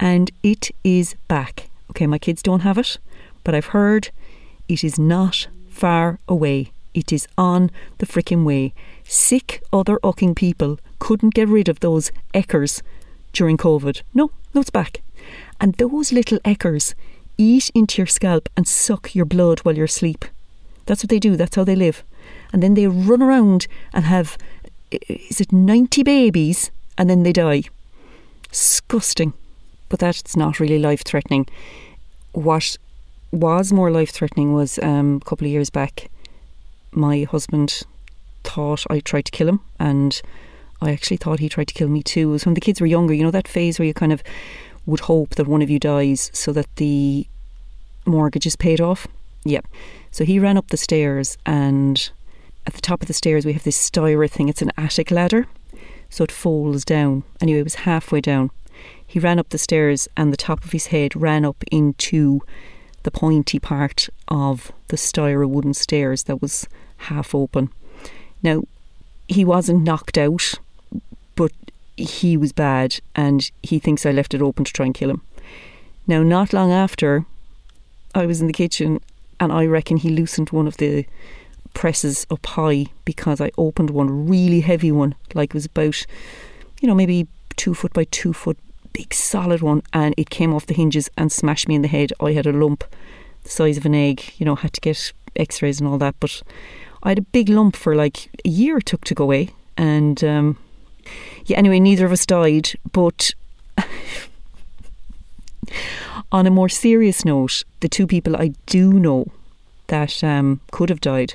and 0.00 0.30
it 0.42 0.70
is 0.84 1.14
back. 1.28 1.68
Okay, 1.90 2.06
my 2.06 2.18
kids 2.18 2.42
don't 2.42 2.60
have 2.60 2.78
it, 2.78 2.98
but 3.44 3.54
I've 3.54 3.66
heard 3.66 4.10
it 4.68 4.84
is 4.84 4.98
not 4.98 5.48
far 5.68 6.18
away. 6.28 6.72
It 6.94 7.12
is 7.12 7.26
on 7.36 7.70
the 7.98 8.06
frickin' 8.06 8.44
way. 8.44 8.74
Sick 9.04 9.62
other 9.72 9.98
ucking 10.02 10.36
people 10.36 10.78
couldn't 10.98 11.34
get 11.34 11.48
rid 11.48 11.68
of 11.68 11.80
those 11.80 12.12
eckers 12.34 12.82
during 13.32 13.56
COVID. 13.56 14.02
No, 14.14 14.30
no, 14.54 14.60
it's 14.60 14.70
back. 14.70 15.02
And 15.60 15.74
those 15.74 16.12
little 16.12 16.38
eckers 16.40 16.94
eat 17.38 17.70
into 17.74 17.98
your 17.98 18.06
scalp 18.06 18.48
and 18.56 18.68
suck 18.68 19.14
your 19.14 19.24
blood 19.24 19.60
while 19.60 19.74
you're 19.76 19.86
asleep. 19.86 20.24
That's 20.86 21.02
what 21.02 21.10
they 21.10 21.18
do, 21.18 21.36
that's 21.36 21.56
how 21.56 21.64
they 21.64 21.76
live. 21.76 22.04
And 22.52 22.62
then 22.62 22.74
they 22.74 22.86
run 22.86 23.22
around 23.22 23.66
and 23.92 24.04
have, 24.04 24.36
is 24.90 25.40
it 25.40 25.52
90 25.52 26.02
babies? 26.02 26.70
And 26.98 27.08
then 27.08 27.22
they 27.22 27.32
die. 27.32 27.62
Disgusting. 28.50 29.32
but 29.88 29.98
that's 29.98 30.36
not 30.36 30.58
really 30.58 30.78
life 30.78 31.04
threatening. 31.04 31.46
What 32.32 32.78
was 33.32 33.72
more 33.72 33.90
life 33.90 34.10
threatening 34.10 34.52
was 34.52 34.78
um, 34.80 35.20
a 35.22 35.24
couple 35.24 35.46
of 35.46 35.50
years 35.50 35.70
back, 35.70 36.10
my 36.92 37.24
husband 37.24 37.82
thought 38.44 38.84
I 38.90 39.00
tried 39.00 39.24
to 39.24 39.32
kill 39.32 39.48
him, 39.48 39.60
and 39.80 40.20
I 40.80 40.92
actually 40.92 41.16
thought 41.16 41.40
he 41.40 41.48
tried 41.48 41.68
to 41.68 41.74
kill 41.74 41.88
me 41.88 42.02
too. 42.02 42.28
It 42.28 42.32
was 42.32 42.44
when 42.46 42.54
the 42.54 42.60
kids 42.60 42.80
were 42.80 42.86
younger, 42.86 43.14
you 43.14 43.24
know, 43.24 43.30
that 43.30 43.48
phase 43.48 43.78
where 43.78 43.86
you 43.86 43.94
kind 43.94 44.12
of 44.12 44.22
would 44.84 45.00
hope 45.00 45.36
that 45.36 45.46
one 45.48 45.62
of 45.62 45.70
you 45.70 45.78
dies 45.78 46.30
so 46.32 46.52
that 46.52 46.66
the 46.76 47.26
mortgage 48.04 48.46
is 48.46 48.56
paid 48.56 48.80
off. 48.80 49.06
Yep. 49.44 49.66
So 50.10 50.24
he 50.24 50.38
ran 50.38 50.56
up 50.56 50.68
the 50.68 50.76
stairs, 50.76 51.38
and 51.46 52.10
at 52.66 52.74
the 52.74 52.80
top 52.80 53.00
of 53.00 53.08
the 53.08 53.14
stairs, 53.14 53.46
we 53.46 53.54
have 53.54 53.64
this 53.64 53.78
Stira 53.78 54.30
thing. 54.30 54.48
It's 54.48 54.62
an 54.62 54.72
attic 54.76 55.10
ladder, 55.10 55.46
so 56.10 56.24
it 56.24 56.32
folds 56.32 56.84
down. 56.84 57.24
Anyway, 57.40 57.60
it 57.60 57.64
was 57.64 57.76
halfway 57.76 58.20
down. 58.20 58.50
He 59.06 59.18
ran 59.18 59.38
up 59.38 59.48
the 59.48 59.58
stairs, 59.58 60.08
and 60.16 60.32
the 60.32 60.36
top 60.36 60.64
of 60.64 60.72
his 60.72 60.88
head 60.88 61.16
ran 61.16 61.44
up 61.44 61.64
into 61.70 62.40
the 63.02 63.10
pointy 63.10 63.58
part 63.58 64.08
of 64.28 64.72
the 64.88 64.96
Stira 64.96 65.48
wooden 65.48 65.74
stairs 65.74 66.24
that 66.24 66.40
was 66.40 66.66
half 66.98 67.34
open. 67.34 67.70
Now, 68.42 68.64
he 69.28 69.44
wasn't 69.44 69.82
knocked 69.82 70.18
out, 70.18 70.54
but 71.34 71.52
he 71.96 72.36
was 72.36 72.52
bad, 72.52 73.00
and 73.14 73.50
he 73.62 73.78
thinks 73.78 74.04
I 74.04 74.12
left 74.12 74.34
it 74.34 74.42
open 74.42 74.64
to 74.64 74.72
try 74.72 74.86
and 74.86 74.94
kill 74.94 75.10
him. 75.10 75.22
Now, 76.06 76.22
not 76.22 76.52
long 76.52 76.72
after, 76.72 77.24
I 78.14 78.26
was 78.26 78.40
in 78.40 78.46
the 78.46 78.52
kitchen, 78.52 79.00
and 79.38 79.52
I 79.52 79.66
reckon 79.66 79.96
he 79.96 80.10
loosened 80.10 80.50
one 80.50 80.66
of 80.66 80.76
the 80.76 81.06
presses 81.74 82.26
up 82.30 82.44
high 82.44 82.86
because 83.04 83.40
I 83.40 83.50
opened 83.56 83.90
one 83.90 84.28
really 84.28 84.60
heavy 84.60 84.92
one, 84.92 85.14
like 85.34 85.50
it 85.50 85.54
was 85.54 85.66
about, 85.66 86.04
you 86.80 86.88
know, 86.88 86.94
maybe 86.94 87.26
two 87.56 87.74
foot 87.74 87.92
by 87.92 88.04
two 88.04 88.32
foot, 88.32 88.58
big 88.92 89.14
solid 89.14 89.62
one, 89.62 89.82
and 89.92 90.14
it 90.16 90.30
came 90.30 90.54
off 90.54 90.66
the 90.66 90.74
hinges 90.74 91.10
and 91.16 91.30
smashed 91.32 91.68
me 91.68 91.74
in 91.74 91.82
the 91.82 91.88
head. 91.88 92.12
I 92.20 92.32
had 92.32 92.46
a 92.46 92.52
lump 92.52 92.84
the 93.42 93.50
size 93.50 93.76
of 93.76 93.86
an 93.86 93.94
egg, 93.94 94.32
you 94.36 94.46
know, 94.46 94.54
had 94.54 94.72
to 94.74 94.80
get 94.80 95.12
x 95.36 95.62
rays 95.62 95.80
and 95.80 95.88
all 95.88 95.98
that, 95.98 96.14
but 96.20 96.42
I 97.02 97.10
had 97.10 97.18
a 97.18 97.22
big 97.22 97.48
lump 97.48 97.74
for 97.76 97.96
like 97.96 98.28
a 98.44 98.48
year 98.48 98.78
it 98.78 98.86
took 98.86 99.04
to 99.04 99.14
go 99.14 99.24
away. 99.24 99.50
And 99.76 100.22
um, 100.22 100.58
yeah, 101.46 101.56
anyway, 101.58 101.80
neither 101.80 102.06
of 102.06 102.12
us 102.12 102.26
died, 102.26 102.70
but. 102.92 103.32
On 106.30 106.46
a 106.46 106.50
more 106.50 106.68
serious 106.68 107.24
note, 107.26 107.62
the 107.80 107.88
two 107.88 108.06
people 108.06 108.36
I 108.36 108.52
do 108.64 108.92
know 108.94 109.26
that 109.88 110.24
um, 110.24 110.60
could 110.70 110.88
have 110.88 111.00
died, 111.00 111.34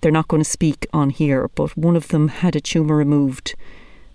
they're 0.00 0.12
not 0.12 0.28
going 0.28 0.42
to 0.42 0.48
speak 0.48 0.86
on 0.92 1.10
here, 1.10 1.48
but 1.56 1.76
one 1.76 1.96
of 1.96 2.08
them 2.08 2.28
had 2.28 2.54
a 2.54 2.60
tumour 2.60 2.96
removed 2.96 3.56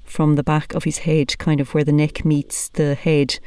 from 0.06 0.36
the 0.36 0.44
back 0.44 0.74
of 0.74 0.84
his 0.84 1.00
head, 1.00 1.38
kind 1.38 1.60
of 1.60 1.74
where 1.74 1.84
the 1.84 1.92
neck 1.92 2.24
meets 2.24 2.70
the 2.70 2.96
head, 2.96 3.40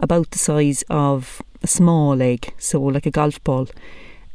about 0.00 0.30
the 0.30 0.38
size 0.38 0.84
of 0.90 1.42
a 1.62 1.66
small 1.66 2.20
egg, 2.22 2.52
so 2.58 2.80
like 2.80 3.06
a 3.06 3.10
golf 3.10 3.42
ball. 3.44 3.68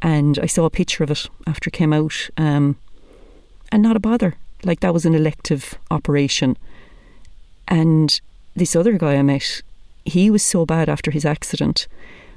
And 0.02 0.38
I 0.38 0.46
saw 0.46 0.64
a 0.64 0.70
picture 0.70 1.04
of 1.04 1.10
it 1.10 1.26
after 1.46 1.68
it 1.68 1.74
came 1.74 1.92
out, 1.92 2.30
um, 2.36 2.76
and 3.70 3.82
not 3.82 3.96
a 3.96 4.00
bother. 4.00 4.36
Like 4.64 4.80
that 4.80 4.94
was 4.94 5.06
an 5.06 5.14
elective 5.14 5.78
operation. 5.90 6.56
And 7.68 8.20
this 8.54 8.74
other 8.74 8.98
guy 8.98 9.16
I 9.16 9.22
met, 9.22 9.62
he 10.04 10.30
was 10.30 10.42
so 10.42 10.66
bad 10.66 10.88
after 10.88 11.10
his 11.10 11.24
accident 11.24 11.86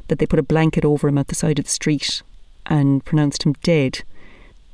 that 0.08 0.20
they 0.20 0.26
put 0.26 0.40
a 0.40 0.44
blanket 0.44 0.86
over 0.86 1.08
him 1.08 1.18
at 1.18 1.28
the 1.28 1.36
side 1.36 1.60
of 1.60 1.66
the 1.66 1.72
street 1.72 2.22
and 2.66 3.04
pronounced 3.04 3.44
him 3.44 3.54
dead 3.64 4.04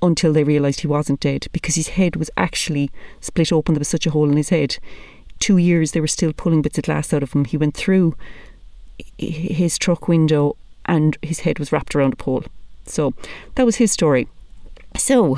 until 0.01 0.33
they 0.33 0.43
realised 0.43 0.81
he 0.81 0.87
wasn't 0.87 1.19
dead 1.19 1.47
because 1.51 1.75
his 1.75 1.89
head 1.89 2.15
was 2.15 2.31
actually 2.37 2.89
split 3.21 3.51
open. 3.51 3.73
There 3.73 3.79
was 3.79 3.87
such 3.87 4.05
a 4.05 4.11
hole 4.11 4.29
in 4.29 4.37
his 4.37 4.49
head. 4.49 4.77
Two 5.39 5.57
years 5.57 5.91
they 5.91 6.01
were 6.01 6.07
still 6.07 6.33
pulling 6.33 6.61
bits 6.61 6.77
of 6.77 6.85
glass 6.85 7.13
out 7.13 7.23
of 7.23 7.33
him. 7.33 7.45
He 7.45 7.57
went 7.57 7.75
through 7.75 8.15
his 9.17 9.77
truck 9.77 10.07
window 10.07 10.55
and 10.85 11.17
his 11.21 11.41
head 11.41 11.59
was 11.59 11.71
wrapped 11.71 11.95
around 11.95 12.13
a 12.13 12.17
pole. 12.17 12.43
So 12.85 13.13
that 13.55 13.65
was 13.65 13.77
his 13.77 13.91
story. 13.91 14.27
So 14.97 15.37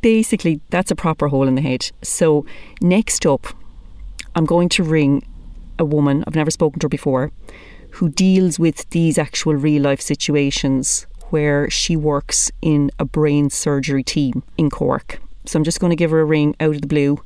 basically, 0.00 0.60
that's 0.70 0.90
a 0.90 0.96
proper 0.96 1.28
hole 1.28 1.48
in 1.48 1.56
the 1.56 1.62
head. 1.62 1.90
So 2.02 2.46
next 2.80 3.26
up, 3.26 3.46
I'm 4.34 4.46
going 4.46 4.68
to 4.70 4.82
ring 4.82 5.26
a 5.78 5.84
woman, 5.84 6.22
I've 6.26 6.36
never 6.36 6.50
spoken 6.50 6.78
to 6.80 6.84
her 6.84 6.90
before, 6.90 7.32
who 7.92 8.10
deals 8.10 8.58
with 8.58 8.88
these 8.90 9.18
actual 9.18 9.54
real 9.54 9.82
life 9.82 10.00
situations 10.00 11.06
where 11.30 11.70
she 11.70 11.96
works 11.96 12.50
in 12.60 12.90
a 12.98 13.04
brain 13.04 13.50
surgery 13.50 14.02
team 14.02 14.42
in 14.58 14.70
Cork. 14.70 15.20
So 15.46 15.58
I'm 15.58 15.64
just 15.64 15.80
going 15.80 15.90
to 15.90 15.96
give 15.96 16.10
her 16.10 16.20
a 16.20 16.24
ring 16.24 16.54
out 16.60 16.74
of 16.74 16.82
the 16.82 16.86
blue. 16.86 17.22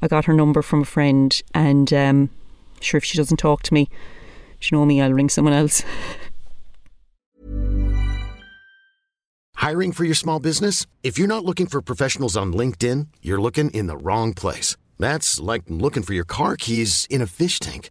I 0.00 0.08
got 0.08 0.26
her 0.26 0.32
number 0.32 0.62
from 0.62 0.82
a 0.82 0.84
friend, 0.84 1.42
and 1.54 1.92
um, 1.92 2.30
sure, 2.80 2.98
if 2.98 3.04
she 3.04 3.16
doesn't 3.16 3.38
talk 3.38 3.62
to 3.64 3.74
me, 3.74 3.88
you 4.60 4.76
know 4.76 4.84
me, 4.84 5.00
I'll 5.00 5.12
ring 5.12 5.28
someone 5.28 5.54
else. 5.54 5.82
Hiring 9.56 9.92
for 9.92 10.04
your 10.04 10.14
small 10.14 10.38
business? 10.38 10.86
If 11.02 11.18
you're 11.18 11.26
not 11.26 11.44
looking 11.44 11.66
for 11.66 11.82
professionals 11.82 12.36
on 12.36 12.52
LinkedIn, 12.52 13.08
you're 13.22 13.40
looking 13.40 13.70
in 13.70 13.86
the 13.86 13.96
wrong 13.96 14.32
place. 14.32 14.76
That's 14.98 15.40
like 15.40 15.62
looking 15.68 16.02
for 16.02 16.14
your 16.14 16.24
car 16.24 16.56
keys 16.56 17.06
in 17.10 17.20
a 17.20 17.26
fish 17.26 17.58
tank. 17.58 17.90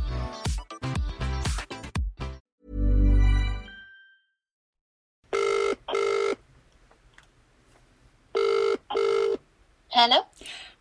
Hello? 10.03 10.23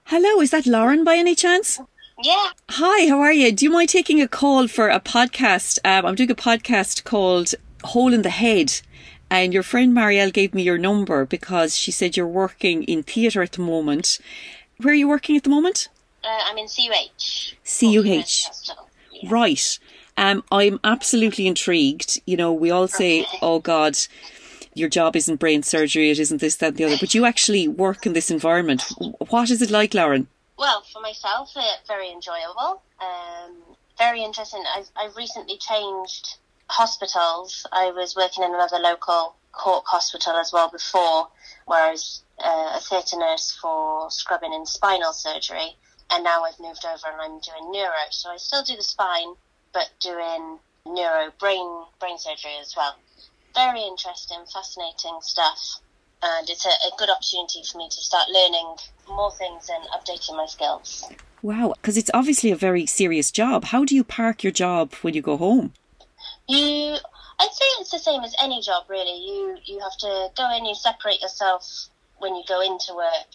Hello, 0.04 0.40
is 0.40 0.50
that 0.50 0.64
Lauren 0.66 1.04
by 1.04 1.16
any 1.16 1.34
chance? 1.34 1.78
Yeah. 2.22 2.52
Hi, 2.70 3.06
how 3.06 3.20
are 3.20 3.34
you? 3.34 3.52
Do 3.52 3.66
you 3.66 3.70
mind 3.70 3.90
taking 3.90 4.18
a 4.22 4.26
call 4.26 4.66
for 4.66 4.88
a 4.88 4.98
podcast? 4.98 5.78
Um, 5.84 6.06
I'm 6.06 6.14
doing 6.14 6.30
a 6.30 6.34
podcast 6.34 7.04
called 7.04 7.54
Hole 7.84 8.14
in 8.14 8.22
the 8.22 8.30
Head. 8.30 8.80
And 9.28 9.52
your 9.52 9.62
friend 9.62 9.94
Marielle 9.94 10.32
gave 10.32 10.54
me 10.54 10.62
your 10.62 10.78
number 10.78 11.26
because 11.26 11.76
she 11.76 11.90
said 11.90 12.16
you're 12.16 12.26
working 12.26 12.82
in 12.84 13.02
theatre 13.02 13.42
at 13.42 13.52
the 13.52 13.60
moment. 13.60 14.20
Where 14.78 14.92
are 14.94 14.96
you 14.96 15.06
working 15.06 15.36
at 15.36 15.42
the 15.44 15.50
moment? 15.50 15.88
Uh, 16.24 16.38
I'm 16.46 16.56
in 16.56 16.66
CUH. 16.66 17.56
CUH. 17.62 18.46
Hospital. 18.46 18.88
Right. 19.28 19.78
Um, 20.16 20.44
I'm 20.50 20.80
absolutely 20.82 21.46
intrigued. 21.46 22.22
You 22.24 22.38
know, 22.38 22.54
we 22.54 22.70
all 22.70 22.88
say, 22.88 23.24
Okay. 23.24 23.38
oh 23.42 23.58
God, 23.58 23.98
your 24.74 24.88
job 24.88 25.16
isn't 25.16 25.36
brain 25.36 25.62
surgery, 25.62 26.10
it 26.10 26.18
isn't 26.18 26.40
this, 26.40 26.56
that, 26.56 26.68
and 26.68 26.76
the 26.76 26.84
other, 26.84 26.96
but 26.98 27.14
you 27.14 27.24
actually 27.24 27.68
work 27.68 28.06
in 28.06 28.12
this 28.12 28.30
environment. 28.30 28.82
What 29.28 29.50
is 29.50 29.62
it 29.62 29.70
like, 29.70 29.94
Lauren? 29.94 30.28
Well, 30.56 30.82
for 30.92 31.00
myself, 31.00 31.50
uh, 31.56 31.62
very 31.86 32.10
enjoyable. 32.10 32.82
Um, 33.00 33.56
very 33.98 34.22
interesting. 34.22 34.62
I've, 34.76 34.88
I've 34.96 35.16
recently 35.16 35.58
changed 35.58 36.36
hospitals. 36.68 37.66
I 37.72 37.90
was 37.90 38.14
working 38.14 38.44
in 38.44 38.54
another 38.54 38.78
local 38.78 39.34
Cork 39.52 39.84
hospital 39.86 40.34
as 40.36 40.52
well 40.52 40.70
before, 40.70 41.28
where 41.66 41.82
I 41.88 41.90
was 41.90 42.22
uh, 42.38 42.72
a 42.76 42.80
theatre 42.80 43.18
nurse 43.18 43.56
for 43.60 44.10
scrubbing 44.10 44.54
and 44.54 44.66
spinal 44.68 45.12
surgery. 45.12 45.76
And 46.10 46.24
now 46.24 46.44
I've 46.44 46.58
moved 46.60 46.84
over 46.84 47.06
and 47.12 47.20
I'm 47.20 47.40
doing 47.40 47.70
neuro. 47.72 47.92
So 48.10 48.30
I 48.30 48.36
still 48.36 48.62
do 48.62 48.76
the 48.76 48.82
spine, 48.82 49.34
but 49.72 49.90
doing 50.00 50.58
neuro 50.86 51.32
brain 51.38 51.84
brain 51.98 52.18
surgery 52.18 52.52
as 52.60 52.74
well. 52.76 52.96
Very 53.54 53.83
interesting, 53.83 54.38
fascinating 54.52 55.19
stuff. 55.21 55.80
And 56.23 56.49
it's 56.50 56.66
a, 56.66 56.69
a 56.69 56.90
good 56.99 57.09
opportunity 57.09 57.62
for 57.71 57.78
me 57.78 57.88
to 57.88 57.97
start 57.97 58.28
learning 58.28 58.76
more 59.09 59.33
things 59.33 59.71
and 59.73 59.85
updating 59.88 60.37
my 60.37 60.47
skills. 60.47 61.09
Wow, 61.42 61.73
because 61.80 61.97
it's 61.97 62.11
obviously 62.12 62.50
a 62.50 62.57
very 62.57 62.85
serious 62.85 63.30
job. 63.30 63.64
How 63.64 63.85
do 63.85 63.95
you 63.95 64.04
park 64.04 64.45
your 64.45 64.52
job 64.52 64.92
when 65.00 65.14
you 65.14 65.23
go 65.23 65.38
home? 65.38 65.73
You, 66.47 66.97
I'd 67.38 67.52
say 67.52 67.64
it's 67.80 67.90
the 67.90 67.99
same 67.99 68.23
as 68.23 68.35
any 68.42 68.61
job, 68.61 68.85
really. 68.88 69.16
You 69.16 69.57
you 69.64 69.78
have 69.80 69.97
to 70.00 70.28
go 70.37 70.54
in, 70.54 70.66
you 70.66 70.75
separate 70.75 71.23
yourself 71.23 71.88
when 72.19 72.37
you 72.37 72.42
go 72.47 72.61
into 72.61 72.95
work, 72.95 73.30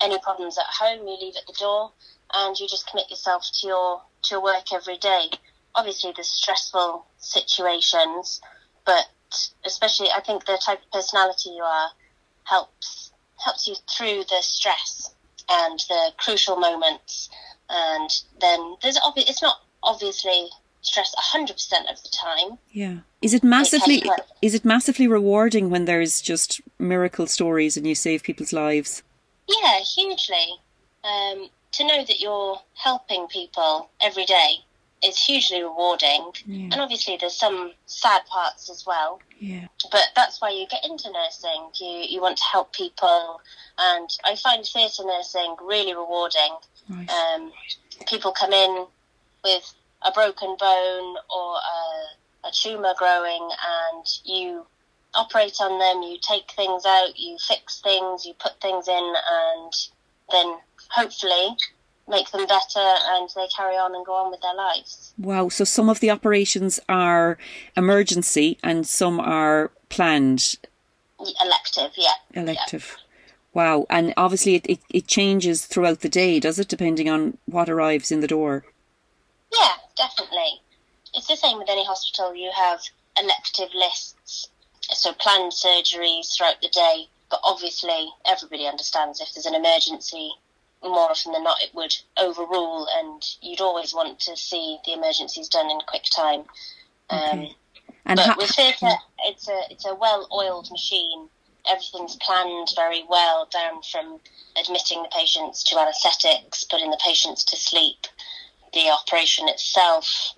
any 0.00 0.18
problems 0.20 0.56
at 0.56 0.66
home, 0.66 1.06
you 1.08 1.16
leave 1.20 1.34
at 1.36 1.46
the 1.46 1.56
door, 1.58 1.90
and 2.34 2.58
you 2.58 2.68
just 2.68 2.88
commit 2.88 3.10
yourself 3.10 3.44
to 3.60 3.66
your 3.66 4.02
to 4.22 4.34
your 4.36 4.42
work 4.42 4.72
every 4.72 4.96
day. 4.98 5.30
Obviously, 5.74 6.12
there's 6.14 6.28
stressful 6.28 7.04
situations, 7.18 8.40
but 8.84 9.08
especially 9.64 10.08
I 10.10 10.20
think 10.20 10.44
the 10.44 10.60
type 10.64 10.80
of 10.82 10.90
personality 10.90 11.50
you 11.50 11.62
are 11.62 11.90
helps 12.44 13.12
helps 13.44 13.66
you 13.66 13.74
through 13.90 14.24
the 14.28 14.40
stress 14.40 15.14
and 15.48 15.78
the 15.88 16.12
crucial 16.18 16.56
moments. 16.56 17.28
And 17.68 18.10
then 18.40 18.76
there's 18.82 18.98
obvi- 18.98 19.28
it's 19.28 19.42
not 19.42 19.56
obviously 19.82 20.48
stress 20.82 21.14
100% 21.34 21.50
of 21.90 22.02
the 22.02 22.08
time. 22.12 22.58
Yeah. 22.70 22.98
Is 23.20 23.34
it 23.34 23.44
massively 23.44 24.02
work. 24.06 24.20
is 24.42 24.54
it 24.54 24.64
massively 24.64 25.06
rewarding 25.06 25.70
when 25.70 25.84
there's 25.84 26.20
just 26.20 26.60
miracle 26.78 27.26
stories 27.26 27.76
and 27.76 27.86
you 27.86 27.94
save 27.94 28.22
people's 28.22 28.52
lives? 28.52 29.02
Yeah, 29.48 29.78
hugely. 29.80 30.58
Um, 31.04 31.48
to 31.72 31.84
know 31.86 32.04
that 32.04 32.20
you're 32.20 32.60
helping 32.74 33.26
people 33.28 33.90
every 34.00 34.24
day 34.24 34.64
is 35.04 35.18
hugely 35.18 35.62
rewarding. 35.62 36.32
Yeah. 36.46 36.68
And 36.72 36.74
obviously, 36.74 37.16
there's 37.18 37.38
some 37.38 37.72
sad 37.86 38.22
parts 38.26 38.70
as 38.70 38.84
well. 38.86 39.20
Yeah. 39.38 39.66
But 39.90 40.08
that's 40.14 40.40
why 40.40 40.50
you 40.50 40.66
get 40.68 40.84
into 40.84 41.10
nursing. 41.10 41.70
You 41.80 42.06
you 42.08 42.20
want 42.20 42.38
to 42.38 42.44
help 42.44 42.72
people, 42.72 43.40
and 43.78 44.08
I 44.24 44.36
find 44.36 44.64
theatre 44.64 45.04
nursing 45.04 45.56
really 45.62 45.94
rewarding. 45.94 46.56
Right. 46.88 47.10
Um, 47.10 47.52
people 48.06 48.32
come 48.32 48.52
in 48.52 48.86
with 49.44 49.74
a 50.02 50.12
broken 50.12 50.56
bone 50.58 51.16
or 51.34 51.56
a, 51.56 52.48
a 52.48 52.52
tumour 52.52 52.94
growing, 52.96 53.48
and 53.66 54.06
you 54.24 54.66
operate 55.14 55.56
on 55.60 55.78
them. 55.78 56.02
You 56.02 56.18
take 56.20 56.50
things 56.52 56.84
out, 56.86 57.18
you 57.18 57.36
fix 57.38 57.80
things, 57.80 58.24
you 58.24 58.34
put 58.34 58.60
things 58.60 58.88
in, 58.88 59.14
and 59.30 59.72
then 60.30 60.58
hopefully 60.90 61.56
make 62.12 62.30
them 62.30 62.46
better, 62.46 62.78
and 62.78 63.28
they 63.34 63.48
carry 63.48 63.74
on 63.74 63.96
and 63.96 64.06
go 64.06 64.14
on 64.14 64.30
with 64.30 64.40
their 64.40 64.54
lives. 64.54 65.12
Wow. 65.18 65.48
So 65.48 65.64
some 65.64 65.88
of 65.88 65.98
the 65.98 66.10
operations 66.10 66.78
are 66.88 67.38
emergency 67.76 68.58
and 68.62 68.86
some 68.86 69.18
are 69.18 69.72
planned 69.88 70.56
Elective, 71.40 71.92
yeah. 71.96 72.14
elective. 72.34 72.96
Wow. 73.54 73.86
And 73.90 74.14
obviously 74.16 74.56
it, 74.56 74.66
it, 74.66 74.80
it 74.90 75.06
changes 75.06 75.66
throughout 75.66 76.00
the 76.00 76.08
day, 76.08 76.40
does 76.40 76.58
it, 76.58 76.68
depending 76.68 77.08
on 77.08 77.38
what 77.46 77.68
arrives 77.68 78.10
in 78.10 78.20
the 78.20 78.26
door? 78.26 78.64
Yeah, 79.52 79.74
definitely. 79.96 80.60
It's 81.14 81.28
the 81.28 81.36
same 81.36 81.58
with 81.58 81.68
any 81.68 81.84
hospital. 81.84 82.34
You 82.34 82.50
have 82.56 82.80
elective 83.18 83.68
lists, 83.74 84.48
so 84.80 85.12
planned 85.12 85.52
surgeries 85.52 86.36
throughout 86.36 86.60
the 86.62 86.70
day. 86.70 87.08
But 87.30 87.40
obviously, 87.44 88.08
everybody 88.26 88.66
understands 88.66 89.20
if 89.20 89.28
there's 89.34 89.46
an 89.46 89.54
emergency, 89.54 90.32
more 90.82 91.10
often 91.10 91.32
than 91.32 91.44
not, 91.44 91.62
it 91.62 91.74
would 91.74 91.94
overrule, 92.16 92.86
and 92.98 93.22
you'd 93.40 93.60
always 93.60 93.94
want 93.94 94.18
to 94.20 94.36
see 94.36 94.78
the 94.84 94.92
emergencies 94.92 95.48
done 95.48 95.70
in 95.70 95.78
quick 95.86 96.04
time. 96.14 96.44
Um, 97.10 97.40
Okay. 97.40 97.56
And 98.04 98.16
but 98.16 98.26
ha- 98.26 98.34
with 98.36 98.50
theatre, 98.50 98.96
it's 99.26 99.48
a 99.48 99.60
it's 99.70 99.86
a 99.86 99.94
well-oiled 99.94 100.68
machine. 100.72 101.28
Everything's 101.70 102.16
planned 102.16 102.68
very 102.74 103.04
well, 103.08 103.46
down 103.52 103.80
from 103.82 104.18
admitting 104.60 105.02
the 105.04 105.08
patients 105.16 105.62
to 105.64 105.78
anaesthetics, 105.78 106.64
putting 106.64 106.90
the 106.90 106.98
patients 107.04 107.44
to 107.44 107.56
sleep, 107.56 108.08
the 108.74 108.90
operation 108.90 109.48
itself. 109.48 110.34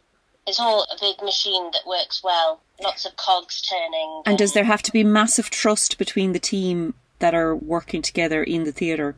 It's 0.46 0.60
all 0.60 0.82
a 0.82 0.96
big 1.00 1.22
machine 1.22 1.70
that 1.72 1.86
works 1.86 2.22
well. 2.22 2.60
Lots 2.82 3.06
of 3.06 3.16
cogs 3.16 3.62
turning. 3.62 4.22
and 4.26 4.36
does 4.36 4.52
there 4.52 4.64
have 4.64 4.82
to 4.82 4.92
be 4.92 5.02
massive 5.02 5.48
trust 5.48 5.96
between 5.96 6.32
the 6.32 6.38
team 6.38 6.92
that 7.20 7.34
are 7.34 7.56
working 7.56 8.02
together 8.02 8.42
in 8.42 8.64
the 8.64 8.72
theatre? 8.72 9.16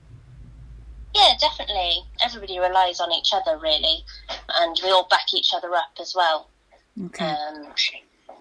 Yeah, 1.16 1.34
definitely. 1.40 2.02
Everybody 2.22 2.58
relies 2.58 3.00
on 3.00 3.10
each 3.10 3.32
other, 3.32 3.58
really, 3.58 4.04
and 4.60 4.78
we 4.84 4.90
all 4.90 5.08
back 5.08 5.32
each 5.32 5.54
other 5.54 5.74
up 5.74 5.92
as 5.98 6.14
well. 6.14 6.50
Okay. 7.06 7.24
um, 7.24 7.72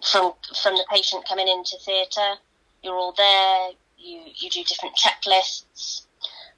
from 0.03 0.33
from 0.61 0.75
the 0.75 0.85
patient 0.91 1.27
coming 1.27 1.47
into 1.47 1.77
theatre. 1.77 2.35
You're 2.83 2.95
all 2.95 3.13
there. 3.13 3.69
You 3.97 4.23
you 4.35 4.49
do 4.49 4.63
different 4.63 4.95
checklists, 4.97 6.05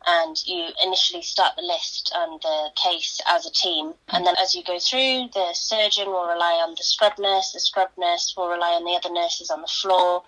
and 0.07 0.35
you 0.45 0.69
initially 0.83 1.21
start 1.21 1.55
the 1.55 1.61
list 1.61 2.11
and 2.15 2.41
the 2.41 2.69
case 2.75 3.21
as 3.27 3.45
a 3.45 3.51
team. 3.51 3.93
And 4.09 4.25
then 4.25 4.35
as 4.41 4.55
you 4.55 4.63
go 4.63 4.79
through, 4.79 5.29
the 5.33 5.53
surgeon 5.53 6.07
will 6.07 6.27
rely 6.27 6.63
on 6.65 6.71
the 6.71 6.83
scrub 6.83 7.13
nurse. 7.19 7.51
The 7.51 7.59
scrub 7.59 7.89
nurse 7.97 8.33
will 8.35 8.49
rely 8.49 8.73
on 8.73 8.85
the 8.85 8.95
other 8.95 9.13
nurses 9.13 9.51
on 9.51 9.61
the 9.61 9.67
floor. 9.67 10.23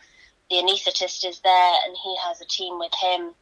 The 0.50 0.58
anaesthetist 0.58 1.28
is 1.28 1.40
there, 1.40 1.74
and 1.84 1.98
he 1.98 2.16
has 2.24 2.42
a 2.42 2.46
team 2.46 2.78
with 2.80 2.94
him. 2.94 3.34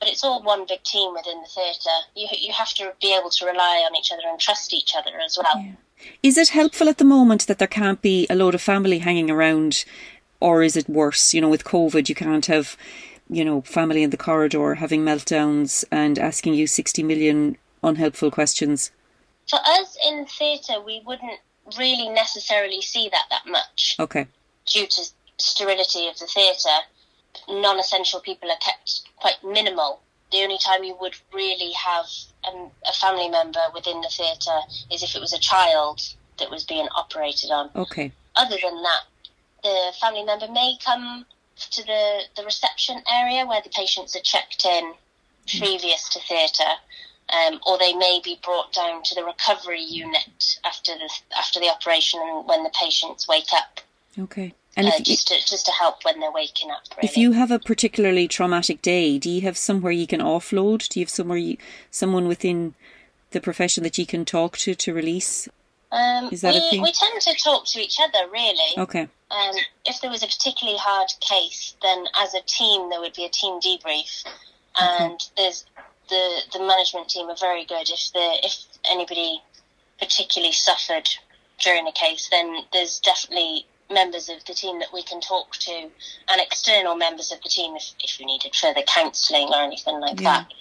But 0.00 0.08
it's 0.08 0.22
all 0.24 0.42
one 0.42 0.64
big 0.66 0.82
team 0.84 1.12
within 1.14 1.40
the 1.42 1.48
theatre. 1.48 1.98
You 2.14 2.28
you 2.38 2.52
have 2.52 2.72
to 2.74 2.92
be 3.00 3.14
able 3.16 3.30
to 3.30 3.46
rely 3.46 3.84
on 3.88 3.96
each 3.96 4.12
other 4.12 4.22
and 4.28 4.38
trust 4.38 4.72
each 4.72 4.94
other 4.96 5.18
as 5.24 5.36
well. 5.36 5.74
Is 6.22 6.38
it 6.38 6.50
helpful 6.50 6.88
at 6.88 6.98
the 6.98 7.04
moment 7.04 7.46
that 7.46 7.58
there 7.58 7.66
can't 7.68 8.00
be 8.00 8.26
a 8.30 8.36
load 8.36 8.54
of 8.54 8.62
family 8.62 9.00
hanging 9.00 9.30
around, 9.30 9.84
or 10.40 10.62
is 10.62 10.76
it 10.76 10.88
worse? 10.88 11.34
You 11.34 11.40
know, 11.40 11.48
with 11.48 11.64
COVID, 11.64 12.08
you 12.08 12.14
can't 12.14 12.46
have, 12.46 12.76
you 13.28 13.44
know, 13.44 13.62
family 13.62 14.04
in 14.04 14.10
the 14.10 14.16
corridor 14.16 14.76
having 14.76 15.02
meltdowns 15.04 15.84
and 15.90 16.16
asking 16.18 16.54
you 16.54 16.68
60 16.68 17.02
million 17.02 17.56
unhelpful 17.82 18.30
questions. 18.30 18.92
For 19.50 19.58
us 19.64 19.96
in 20.06 20.26
theatre, 20.26 20.80
we 20.80 21.02
wouldn't 21.04 21.40
really 21.76 22.08
necessarily 22.08 22.80
see 22.80 23.08
that 23.10 23.26
that 23.30 23.46
much 23.50 23.96
Okay. 23.98 24.26
due 24.66 24.86
to 24.86 25.02
sterility 25.38 26.06
of 26.08 26.18
the 26.18 26.26
theatre. 26.26 26.78
Non-essential 27.48 28.20
people 28.20 28.50
are 28.50 28.58
kept 28.58 29.02
quite 29.16 29.36
minimal. 29.44 30.00
The 30.32 30.42
only 30.42 30.58
time 30.58 30.84
you 30.84 30.96
would 31.00 31.14
really 31.32 31.72
have 31.72 32.06
um, 32.46 32.70
a 32.86 32.92
family 32.92 33.28
member 33.28 33.60
within 33.74 34.00
the 34.00 34.08
theatre 34.08 34.60
is 34.90 35.02
if 35.02 35.14
it 35.14 35.20
was 35.20 35.32
a 35.32 35.38
child 35.38 36.00
that 36.38 36.50
was 36.50 36.64
being 36.64 36.88
operated 36.94 37.50
on. 37.50 37.70
Okay. 37.74 38.12
Other 38.36 38.56
than 38.62 38.82
that, 38.82 39.02
the 39.62 39.92
family 40.00 40.24
member 40.24 40.48
may 40.48 40.76
come 40.84 41.24
to 41.70 41.84
the, 41.84 42.20
the 42.36 42.44
reception 42.44 43.02
area 43.12 43.46
where 43.46 43.60
the 43.62 43.70
patients 43.70 44.14
are 44.14 44.22
checked 44.22 44.64
in 44.64 44.92
previous 45.58 46.08
to 46.10 46.20
theatre, 46.20 46.74
um, 47.30 47.58
or 47.66 47.78
they 47.78 47.94
may 47.94 48.20
be 48.22 48.38
brought 48.44 48.72
down 48.72 49.02
to 49.02 49.14
the 49.14 49.24
recovery 49.24 49.82
unit 49.82 50.58
after 50.64 50.92
the 50.92 51.10
after 51.36 51.58
the 51.58 51.68
operation 51.68 52.20
and 52.22 52.46
when 52.46 52.62
the 52.62 52.70
patients 52.80 53.26
wake 53.26 53.52
up, 53.54 53.80
Okay. 54.18 54.54
And 54.78 54.86
uh, 54.86 54.92
if, 54.96 55.04
just 55.04 55.28
to 55.28 55.34
just 55.44 55.66
to 55.66 55.72
help 55.72 56.04
when 56.04 56.20
they're 56.20 56.32
waking 56.32 56.70
up. 56.70 56.82
Really. 56.96 57.08
if 57.08 57.16
you 57.16 57.32
have 57.32 57.50
a 57.50 57.58
particularly 57.58 58.28
traumatic 58.28 58.80
day, 58.80 59.18
do 59.18 59.28
you 59.28 59.42
have 59.42 59.58
somewhere 59.58 59.92
you 59.92 60.06
can 60.06 60.20
offload? 60.20 60.88
Do 60.88 61.00
you 61.00 61.04
have 61.04 61.10
somewhere 61.10 61.36
you, 61.36 61.56
someone 61.90 62.28
within 62.28 62.74
the 63.32 63.40
profession 63.40 63.82
that 63.82 63.98
you 63.98 64.06
can 64.06 64.24
talk 64.24 64.56
to 64.58 64.74
to 64.76 64.94
release? 64.94 65.48
um, 65.90 66.28
is 66.30 66.42
that 66.42 66.54
a 66.54 66.58
we, 66.58 66.70
thing? 66.70 66.82
we 66.82 66.92
tend 66.92 67.20
to 67.20 67.34
talk 67.34 67.64
to 67.66 67.80
each 67.80 67.98
other 68.00 68.30
really. 68.30 68.78
Okay. 68.78 69.08
Um, 69.30 69.54
if 69.84 70.00
there 70.00 70.10
was 70.10 70.22
a 70.22 70.26
particularly 70.26 70.78
hard 70.78 71.10
case, 71.20 71.76
then 71.82 72.06
as 72.18 72.34
a 72.34 72.40
team 72.42 72.90
there 72.90 73.00
would 73.00 73.14
be 73.14 73.24
a 73.24 73.28
team 73.28 73.60
debrief, 73.60 74.24
and 74.80 75.20
there's 75.36 75.64
the 76.08 76.40
the 76.52 76.60
management 76.60 77.08
team 77.08 77.28
are 77.28 77.36
very 77.36 77.64
good. 77.64 77.88
If 77.90 78.12
the 78.12 78.38
if 78.42 78.64
anybody 78.90 79.42
particularly 79.98 80.52
suffered 80.52 81.08
during 81.58 81.86
a 81.86 81.92
case, 81.92 82.28
then 82.30 82.64
there's 82.72 83.00
definitely 83.00 83.66
members 83.90 84.28
of 84.28 84.44
the 84.44 84.54
team 84.54 84.78
that 84.80 84.92
we 84.92 85.02
can 85.02 85.20
talk 85.20 85.56
to, 85.56 85.72
and 85.72 86.40
external 86.40 86.94
members 86.94 87.32
of 87.32 87.40
the 87.42 87.48
team 87.48 87.76
if 87.76 87.92
if 88.00 88.18
we 88.18 88.26
needed 88.26 88.54
further 88.54 88.82
counselling 88.82 89.48
or 89.48 89.62
anything 89.62 90.00
like 90.00 90.20
Yeah. 90.20 90.44
that. 90.44 90.52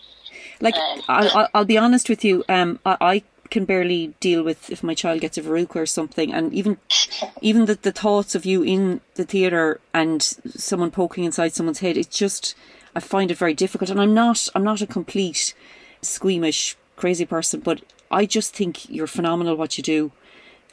Like, 0.60 0.76
Um, 0.76 1.02
I'll, 1.08 1.48
I'll, 1.54 1.66
be 1.66 1.78
honest 1.78 2.10
with 2.10 2.26
you. 2.26 2.44
Um, 2.50 2.80
I, 2.86 2.98
I 3.00 3.24
can 3.50 3.66
barely 3.66 4.14
deal 4.20 4.44
with 4.44 4.70
if 4.70 4.84
my 4.84 4.94
child 4.94 5.22
gets 5.22 5.38
a 5.38 5.42
verruca 5.42 5.76
or 5.78 5.86
something, 5.86 6.34
and 6.34 6.54
even, 6.54 6.78
even 7.42 7.66
the, 7.66 7.76
the 7.76 7.92
thoughts 7.92 8.36
of 8.36 8.46
you 8.46 8.64
in 8.64 9.02
the 9.16 9.24
theatre 9.24 9.80
and 9.94 10.22
someone 10.22 10.92
poking 10.92 11.24
inside 11.24 11.54
someone's 11.54 11.80
head, 11.80 11.98
it's 11.98 12.18
just, 12.18 12.56
I 12.96 13.00
find 13.00 13.32
it 13.32 13.38
very 13.38 13.54
difficult. 13.54 13.90
And 13.90 14.02
I'm 14.02 14.14
not, 14.14 14.48
I'm 14.56 14.64
not 14.64 14.82
a 14.82 14.88
complete 14.88 15.54
squeamish 16.02 16.76
crazy 16.96 17.26
person, 17.26 17.60
but 17.60 17.82
I 18.10 18.26
just 18.26 18.56
think 18.56 18.90
you're 18.90 19.08
phenomenal 19.08 19.56
what 19.56 19.78
you 19.78 19.84
do. 19.84 20.12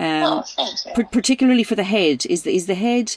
Um, 0.00 0.42
Oh, 0.58 0.74
par- 0.94 1.04
particularly 1.04 1.62
for 1.64 1.74
the 1.76 1.84
head 1.84 2.26
is 2.26 2.42
the 2.42 2.54
is 2.54 2.66
the 2.66 2.74
head 2.74 3.16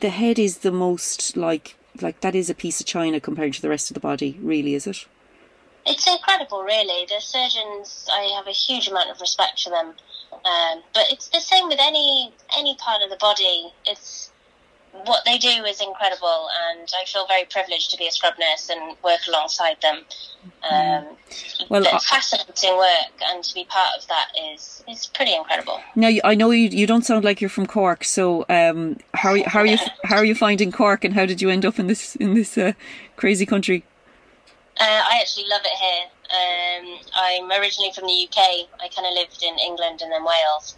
the 0.00 0.10
head 0.10 0.38
is 0.38 0.58
the 0.58 0.72
most 0.72 1.36
like 1.36 1.76
like 2.02 2.20
that 2.20 2.34
is 2.34 2.50
a 2.50 2.54
piece 2.54 2.80
of 2.80 2.86
china 2.86 3.20
compared 3.20 3.54
to 3.54 3.62
the 3.62 3.68
rest 3.68 3.88
of 3.90 3.94
the 3.94 4.00
body 4.00 4.38
really 4.42 4.74
is 4.74 4.86
it 4.86 5.06
It's 5.86 6.06
incredible, 6.06 6.64
really. 6.64 7.06
The 7.06 7.20
surgeons, 7.20 8.08
I 8.12 8.22
have 8.36 8.48
a 8.48 8.50
huge 8.50 8.88
amount 8.88 9.08
of 9.10 9.20
respect 9.20 9.62
for 9.62 9.70
them. 9.70 9.94
Um, 10.44 10.82
but 10.92 11.04
it's 11.12 11.28
the 11.28 11.38
same 11.40 11.68
with 11.68 11.78
any 11.80 12.34
any 12.58 12.74
part 12.74 13.02
of 13.02 13.10
the 13.10 13.16
body. 13.16 13.72
It's 13.86 14.25
what 15.04 15.24
they 15.24 15.38
do 15.38 15.48
is 15.64 15.80
incredible, 15.80 16.48
and 16.68 16.88
I 17.00 17.04
feel 17.06 17.26
very 17.26 17.44
privileged 17.44 17.90
to 17.92 17.96
be 17.96 18.06
a 18.06 18.10
scrub 18.10 18.34
nurse 18.38 18.68
and 18.70 18.96
work 19.02 19.20
alongside 19.28 19.76
them. 19.82 20.04
Um, 20.70 21.16
Well, 21.68 21.82
it's 21.84 21.92
I- 21.94 21.98
fascinating 22.16 22.76
work, 22.76 23.12
and 23.24 23.42
to 23.44 23.54
be 23.54 23.64
part 23.64 23.96
of 23.98 24.06
that 24.08 24.28
is 24.52 24.82
is 24.88 25.06
pretty 25.06 25.34
incredible. 25.34 25.80
now 25.96 26.10
i 26.24 26.34
know 26.36 26.50
you 26.50 26.68
you 26.80 26.86
don't 26.86 27.04
sound 27.04 27.24
like 27.24 27.40
you're 27.40 27.50
from 27.58 27.66
cork 27.66 28.04
so 28.04 28.44
um 28.48 28.96
how 29.14 29.30
are 29.30 29.36
you, 29.38 29.44
how 29.46 29.60
are 29.60 29.66
you 29.66 29.78
how 30.04 30.16
are 30.16 30.24
you 30.24 30.34
finding 30.34 30.70
cork 30.70 31.04
and 31.04 31.14
how 31.14 31.26
did 31.26 31.42
you 31.42 31.50
end 31.50 31.64
up 31.66 31.78
in 31.80 31.86
this 31.88 32.14
in 32.16 32.34
this 32.34 32.56
uh, 32.56 32.72
crazy 33.16 33.44
country 33.46 33.82
Uh, 34.78 35.02
I 35.12 35.14
actually 35.22 35.48
love 35.54 35.62
it 35.64 35.76
here. 35.84 36.04
Um, 36.38 36.84
I'm 37.26 37.46
originally 37.60 37.92
from 37.96 38.06
the 38.12 38.18
UK. 38.28 38.38
I 38.84 38.86
kind 38.94 39.06
of 39.08 39.14
lived 39.20 39.42
in 39.42 39.54
England 39.68 40.02
and 40.02 40.10
then 40.12 40.22
Wales. 40.22 40.76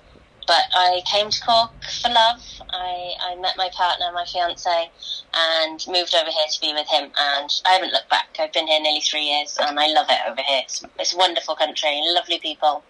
But 0.48 0.64
I 0.74 1.02
came 1.04 1.28
to 1.28 1.40
Cork 1.44 1.70
for 2.00 2.08
love. 2.08 2.42
I, 2.70 3.12
I 3.20 3.36
met 3.36 3.58
my 3.58 3.68
partner, 3.72 4.06
my 4.14 4.24
fiance, 4.24 4.90
and 5.34 5.84
moved 5.86 6.14
over 6.14 6.30
here 6.30 6.46
to 6.50 6.60
be 6.60 6.72
with 6.72 6.88
him. 6.88 7.10
And 7.20 7.50
I 7.66 7.74
haven't 7.74 7.92
looked 7.92 8.08
back. 8.08 8.34
I've 8.40 8.52
been 8.52 8.66
here 8.66 8.80
nearly 8.80 9.02
three 9.02 9.24
years, 9.24 9.58
and 9.60 9.78
I 9.78 9.88
love 9.92 10.06
it 10.08 10.18
over 10.26 10.40
here. 10.40 10.62
It's, 10.64 10.82
it's 10.98 11.14
a 11.14 11.18
wonderful 11.18 11.54
country, 11.54 12.00
lovely 12.14 12.38
people. 12.38 12.82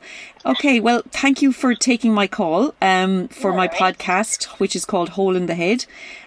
Okay, 0.47 0.79
well, 0.79 1.03
thank 1.11 1.42
you 1.42 1.53
for 1.53 1.75
taking 1.75 2.14
my 2.14 2.29
call 2.29 2.75
um, 2.81 3.27
for 3.27 3.53
my 3.53 3.66
podcast, 3.66 4.44
which 4.61 4.77
is 4.77 4.85
called 4.85 5.11
Hole 5.11 5.35
in 5.35 5.47
the 5.47 5.57
Head. 5.57 5.85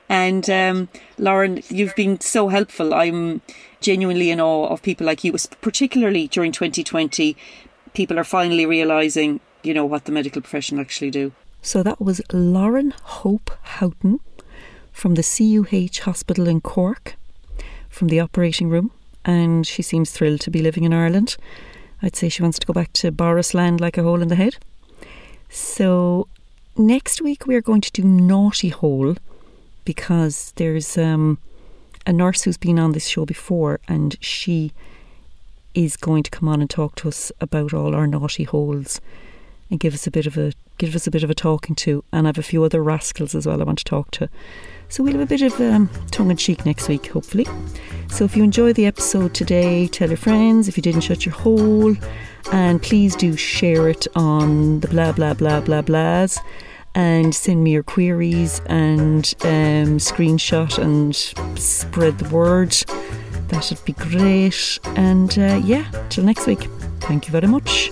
And 0.10 0.50
um, 0.50 0.90
Lauren, 1.18 1.64
you've 1.70 1.96
been 1.96 2.20
so 2.20 2.50
helpful. 2.50 2.94
I'm 2.94 3.42
genuinely 3.80 4.30
in 4.32 4.42
awe 4.42 4.68
of 4.68 4.82
people 4.82 5.08
like 5.08 5.24
you, 5.24 5.34
particularly 5.62 6.28
during 6.28 6.52
2020. 6.52 7.38
People 7.94 8.20
are 8.20 8.26
finally 8.26 8.66
realising, 8.66 9.40
you 9.64 9.74
know, 9.74 9.86
what 9.86 10.06
the 10.06 10.12
medical 10.12 10.42
profession 10.42 10.80
actually 10.80 11.12
do. 11.12 11.32
So 11.62 11.84
that 11.84 12.02
was 12.02 12.22
Lauren 12.34 12.92
Hope 13.04 13.52
Houghton 13.62 14.20
from 14.92 15.16
the 15.16 15.24
CUH 15.24 16.04
Hospital 16.04 16.48
in 16.48 16.62
Cork, 16.62 17.16
from 17.90 18.08
the 18.08 18.20
operating 18.20 18.70
room. 18.70 18.92
And 19.24 19.68
she 19.68 19.82
seems 19.82 20.12
thrilled 20.12 20.42
to 20.42 20.52
be 20.52 20.62
living 20.62 20.84
in 20.84 20.94
Ireland. 20.94 21.38
I'd 22.02 22.16
say 22.16 22.30
she 22.30 22.42
wants 22.42 22.58
to 22.60 22.68
go 22.68 22.74
back 22.74 22.92
to 22.94 23.12
Boris 23.12 23.54
land 23.54 23.80
like 23.80 23.98
a 23.98 24.04
hole 24.04 24.22
in 24.22 24.28
the 24.28 24.36
head. 24.36 24.58
So 25.50 26.28
next 26.76 27.22
week 27.22 27.46
we 27.46 27.56
are 27.56 27.62
going 27.62 27.82
to 27.82 27.92
do 27.92 28.04
Naughty 28.04 28.70
Hole 28.70 29.16
because 29.86 30.54
there's 30.56 30.98
um, 30.98 31.38
a 32.08 32.14
nurse 32.14 32.44
who's 32.44 32.58
been 32.58 32.80
on 32.80 32.94
this 32.94 33.08
show 33.08 33.26
before 33.26 33.80
and 33.88 34.18
she 34.20 34.72
is 35.74 35.96
going 35.96 36.24
to 36.24 36.32
come 36.32 36.50
on 36.50 36.62
and 36.62 36.70
talk 36.70 36.96
to 36.96 37.08
us 37.08 37.32
about 37.40 37.74
all 37.74 37.96
our 37.96 38.08
naughty 38.08 38.44
holes 38.44 39.00
and 39.72 39.80
give 39.80 39.94
us 39.94 40.06
a 40.06 40.12
bit 40.12 40.28
of 40.28 40.38
a 40.38 40.52
give 40.78 40.96
us 40.96 41.08
a 41.08 41.12
bit 41.12 41.24
of 41.24 41.30
a 41.30 41.34
talking 41.34 41.76
to 41.76 42.04
and 42.12 42.28
I 42.28 42.30
have 42.30 42.38
a 42.38 42.44
few 42.44 42.64
other 42.64 42.84
rascals 42.84 43.34
as 43.34 43.48
well 43.48 43.62
I 43.62 43.64
want 43.64 43.80
to 43.80 43.86
talk 43.86 44.12
to. 44.12 44.30
So 44.90 45.04
we'll 45.04 45.14
have 45.14 45.22
a 45.22 45.26
bit 45.26 45.42
of 45.42 45.60
um, 45.62 45.90
tongue 46.12 46.32
in 46.32 46.38
cheek 46.38 46.66
next 46.66 46.90
week, 46.90 47.08
hopefully. 47.08 47.48
So 48.10 48.26
if 48.26 48.36
you 48.36 48.44
enjoy 48.44 48.74
the 48.74 48.86
episode 48.86 49.34
today, 49.34 49.88
tell 49.88 50.10
your 50.10 50.18
friends. 50.18 50.68
If 50.68 50.76
you 50.76 50.84
didn't 50.84 51.02
shut 51.02 51.26
your 51.26 51.34
hole, 51.34 51.96
and 52.52 52.82
please 52.82 53.16
do 53.16 53.38
share 53.38 53.88
it 53.88 54.06
on 54.16 54.82
the 54.82 54.90
blah 54.90 55.14
blah 55.14 55.34
blah 55.34 55.62
blah 55.62 55.82
blahs, 55.82 56.38
and 56.94 57.34
send 57.34 57.64
me 57.64 57.72
your 57.72 57.84
queries 57.84 58.60
and 58.66 59.34
um, 59.44 59.98
screenshot 59.98 60.78
and 60.78 61.16
spread 61.58 62.18
the 62.18 62.28
word. 62.36 62.72
That'd 63.48 63.84
be 63.86 63.94
great. 63.94 64.78
And 64.98 65.32
uh, 65.40 65.62
yeah, 65.64 65.90
till 66.10 66.26
next 66.26 66.48
week. 66.48 66.68
Thank 67.00 67.28
you 67.28 67.32
very 67.32 67.48
much. 67.48 67.92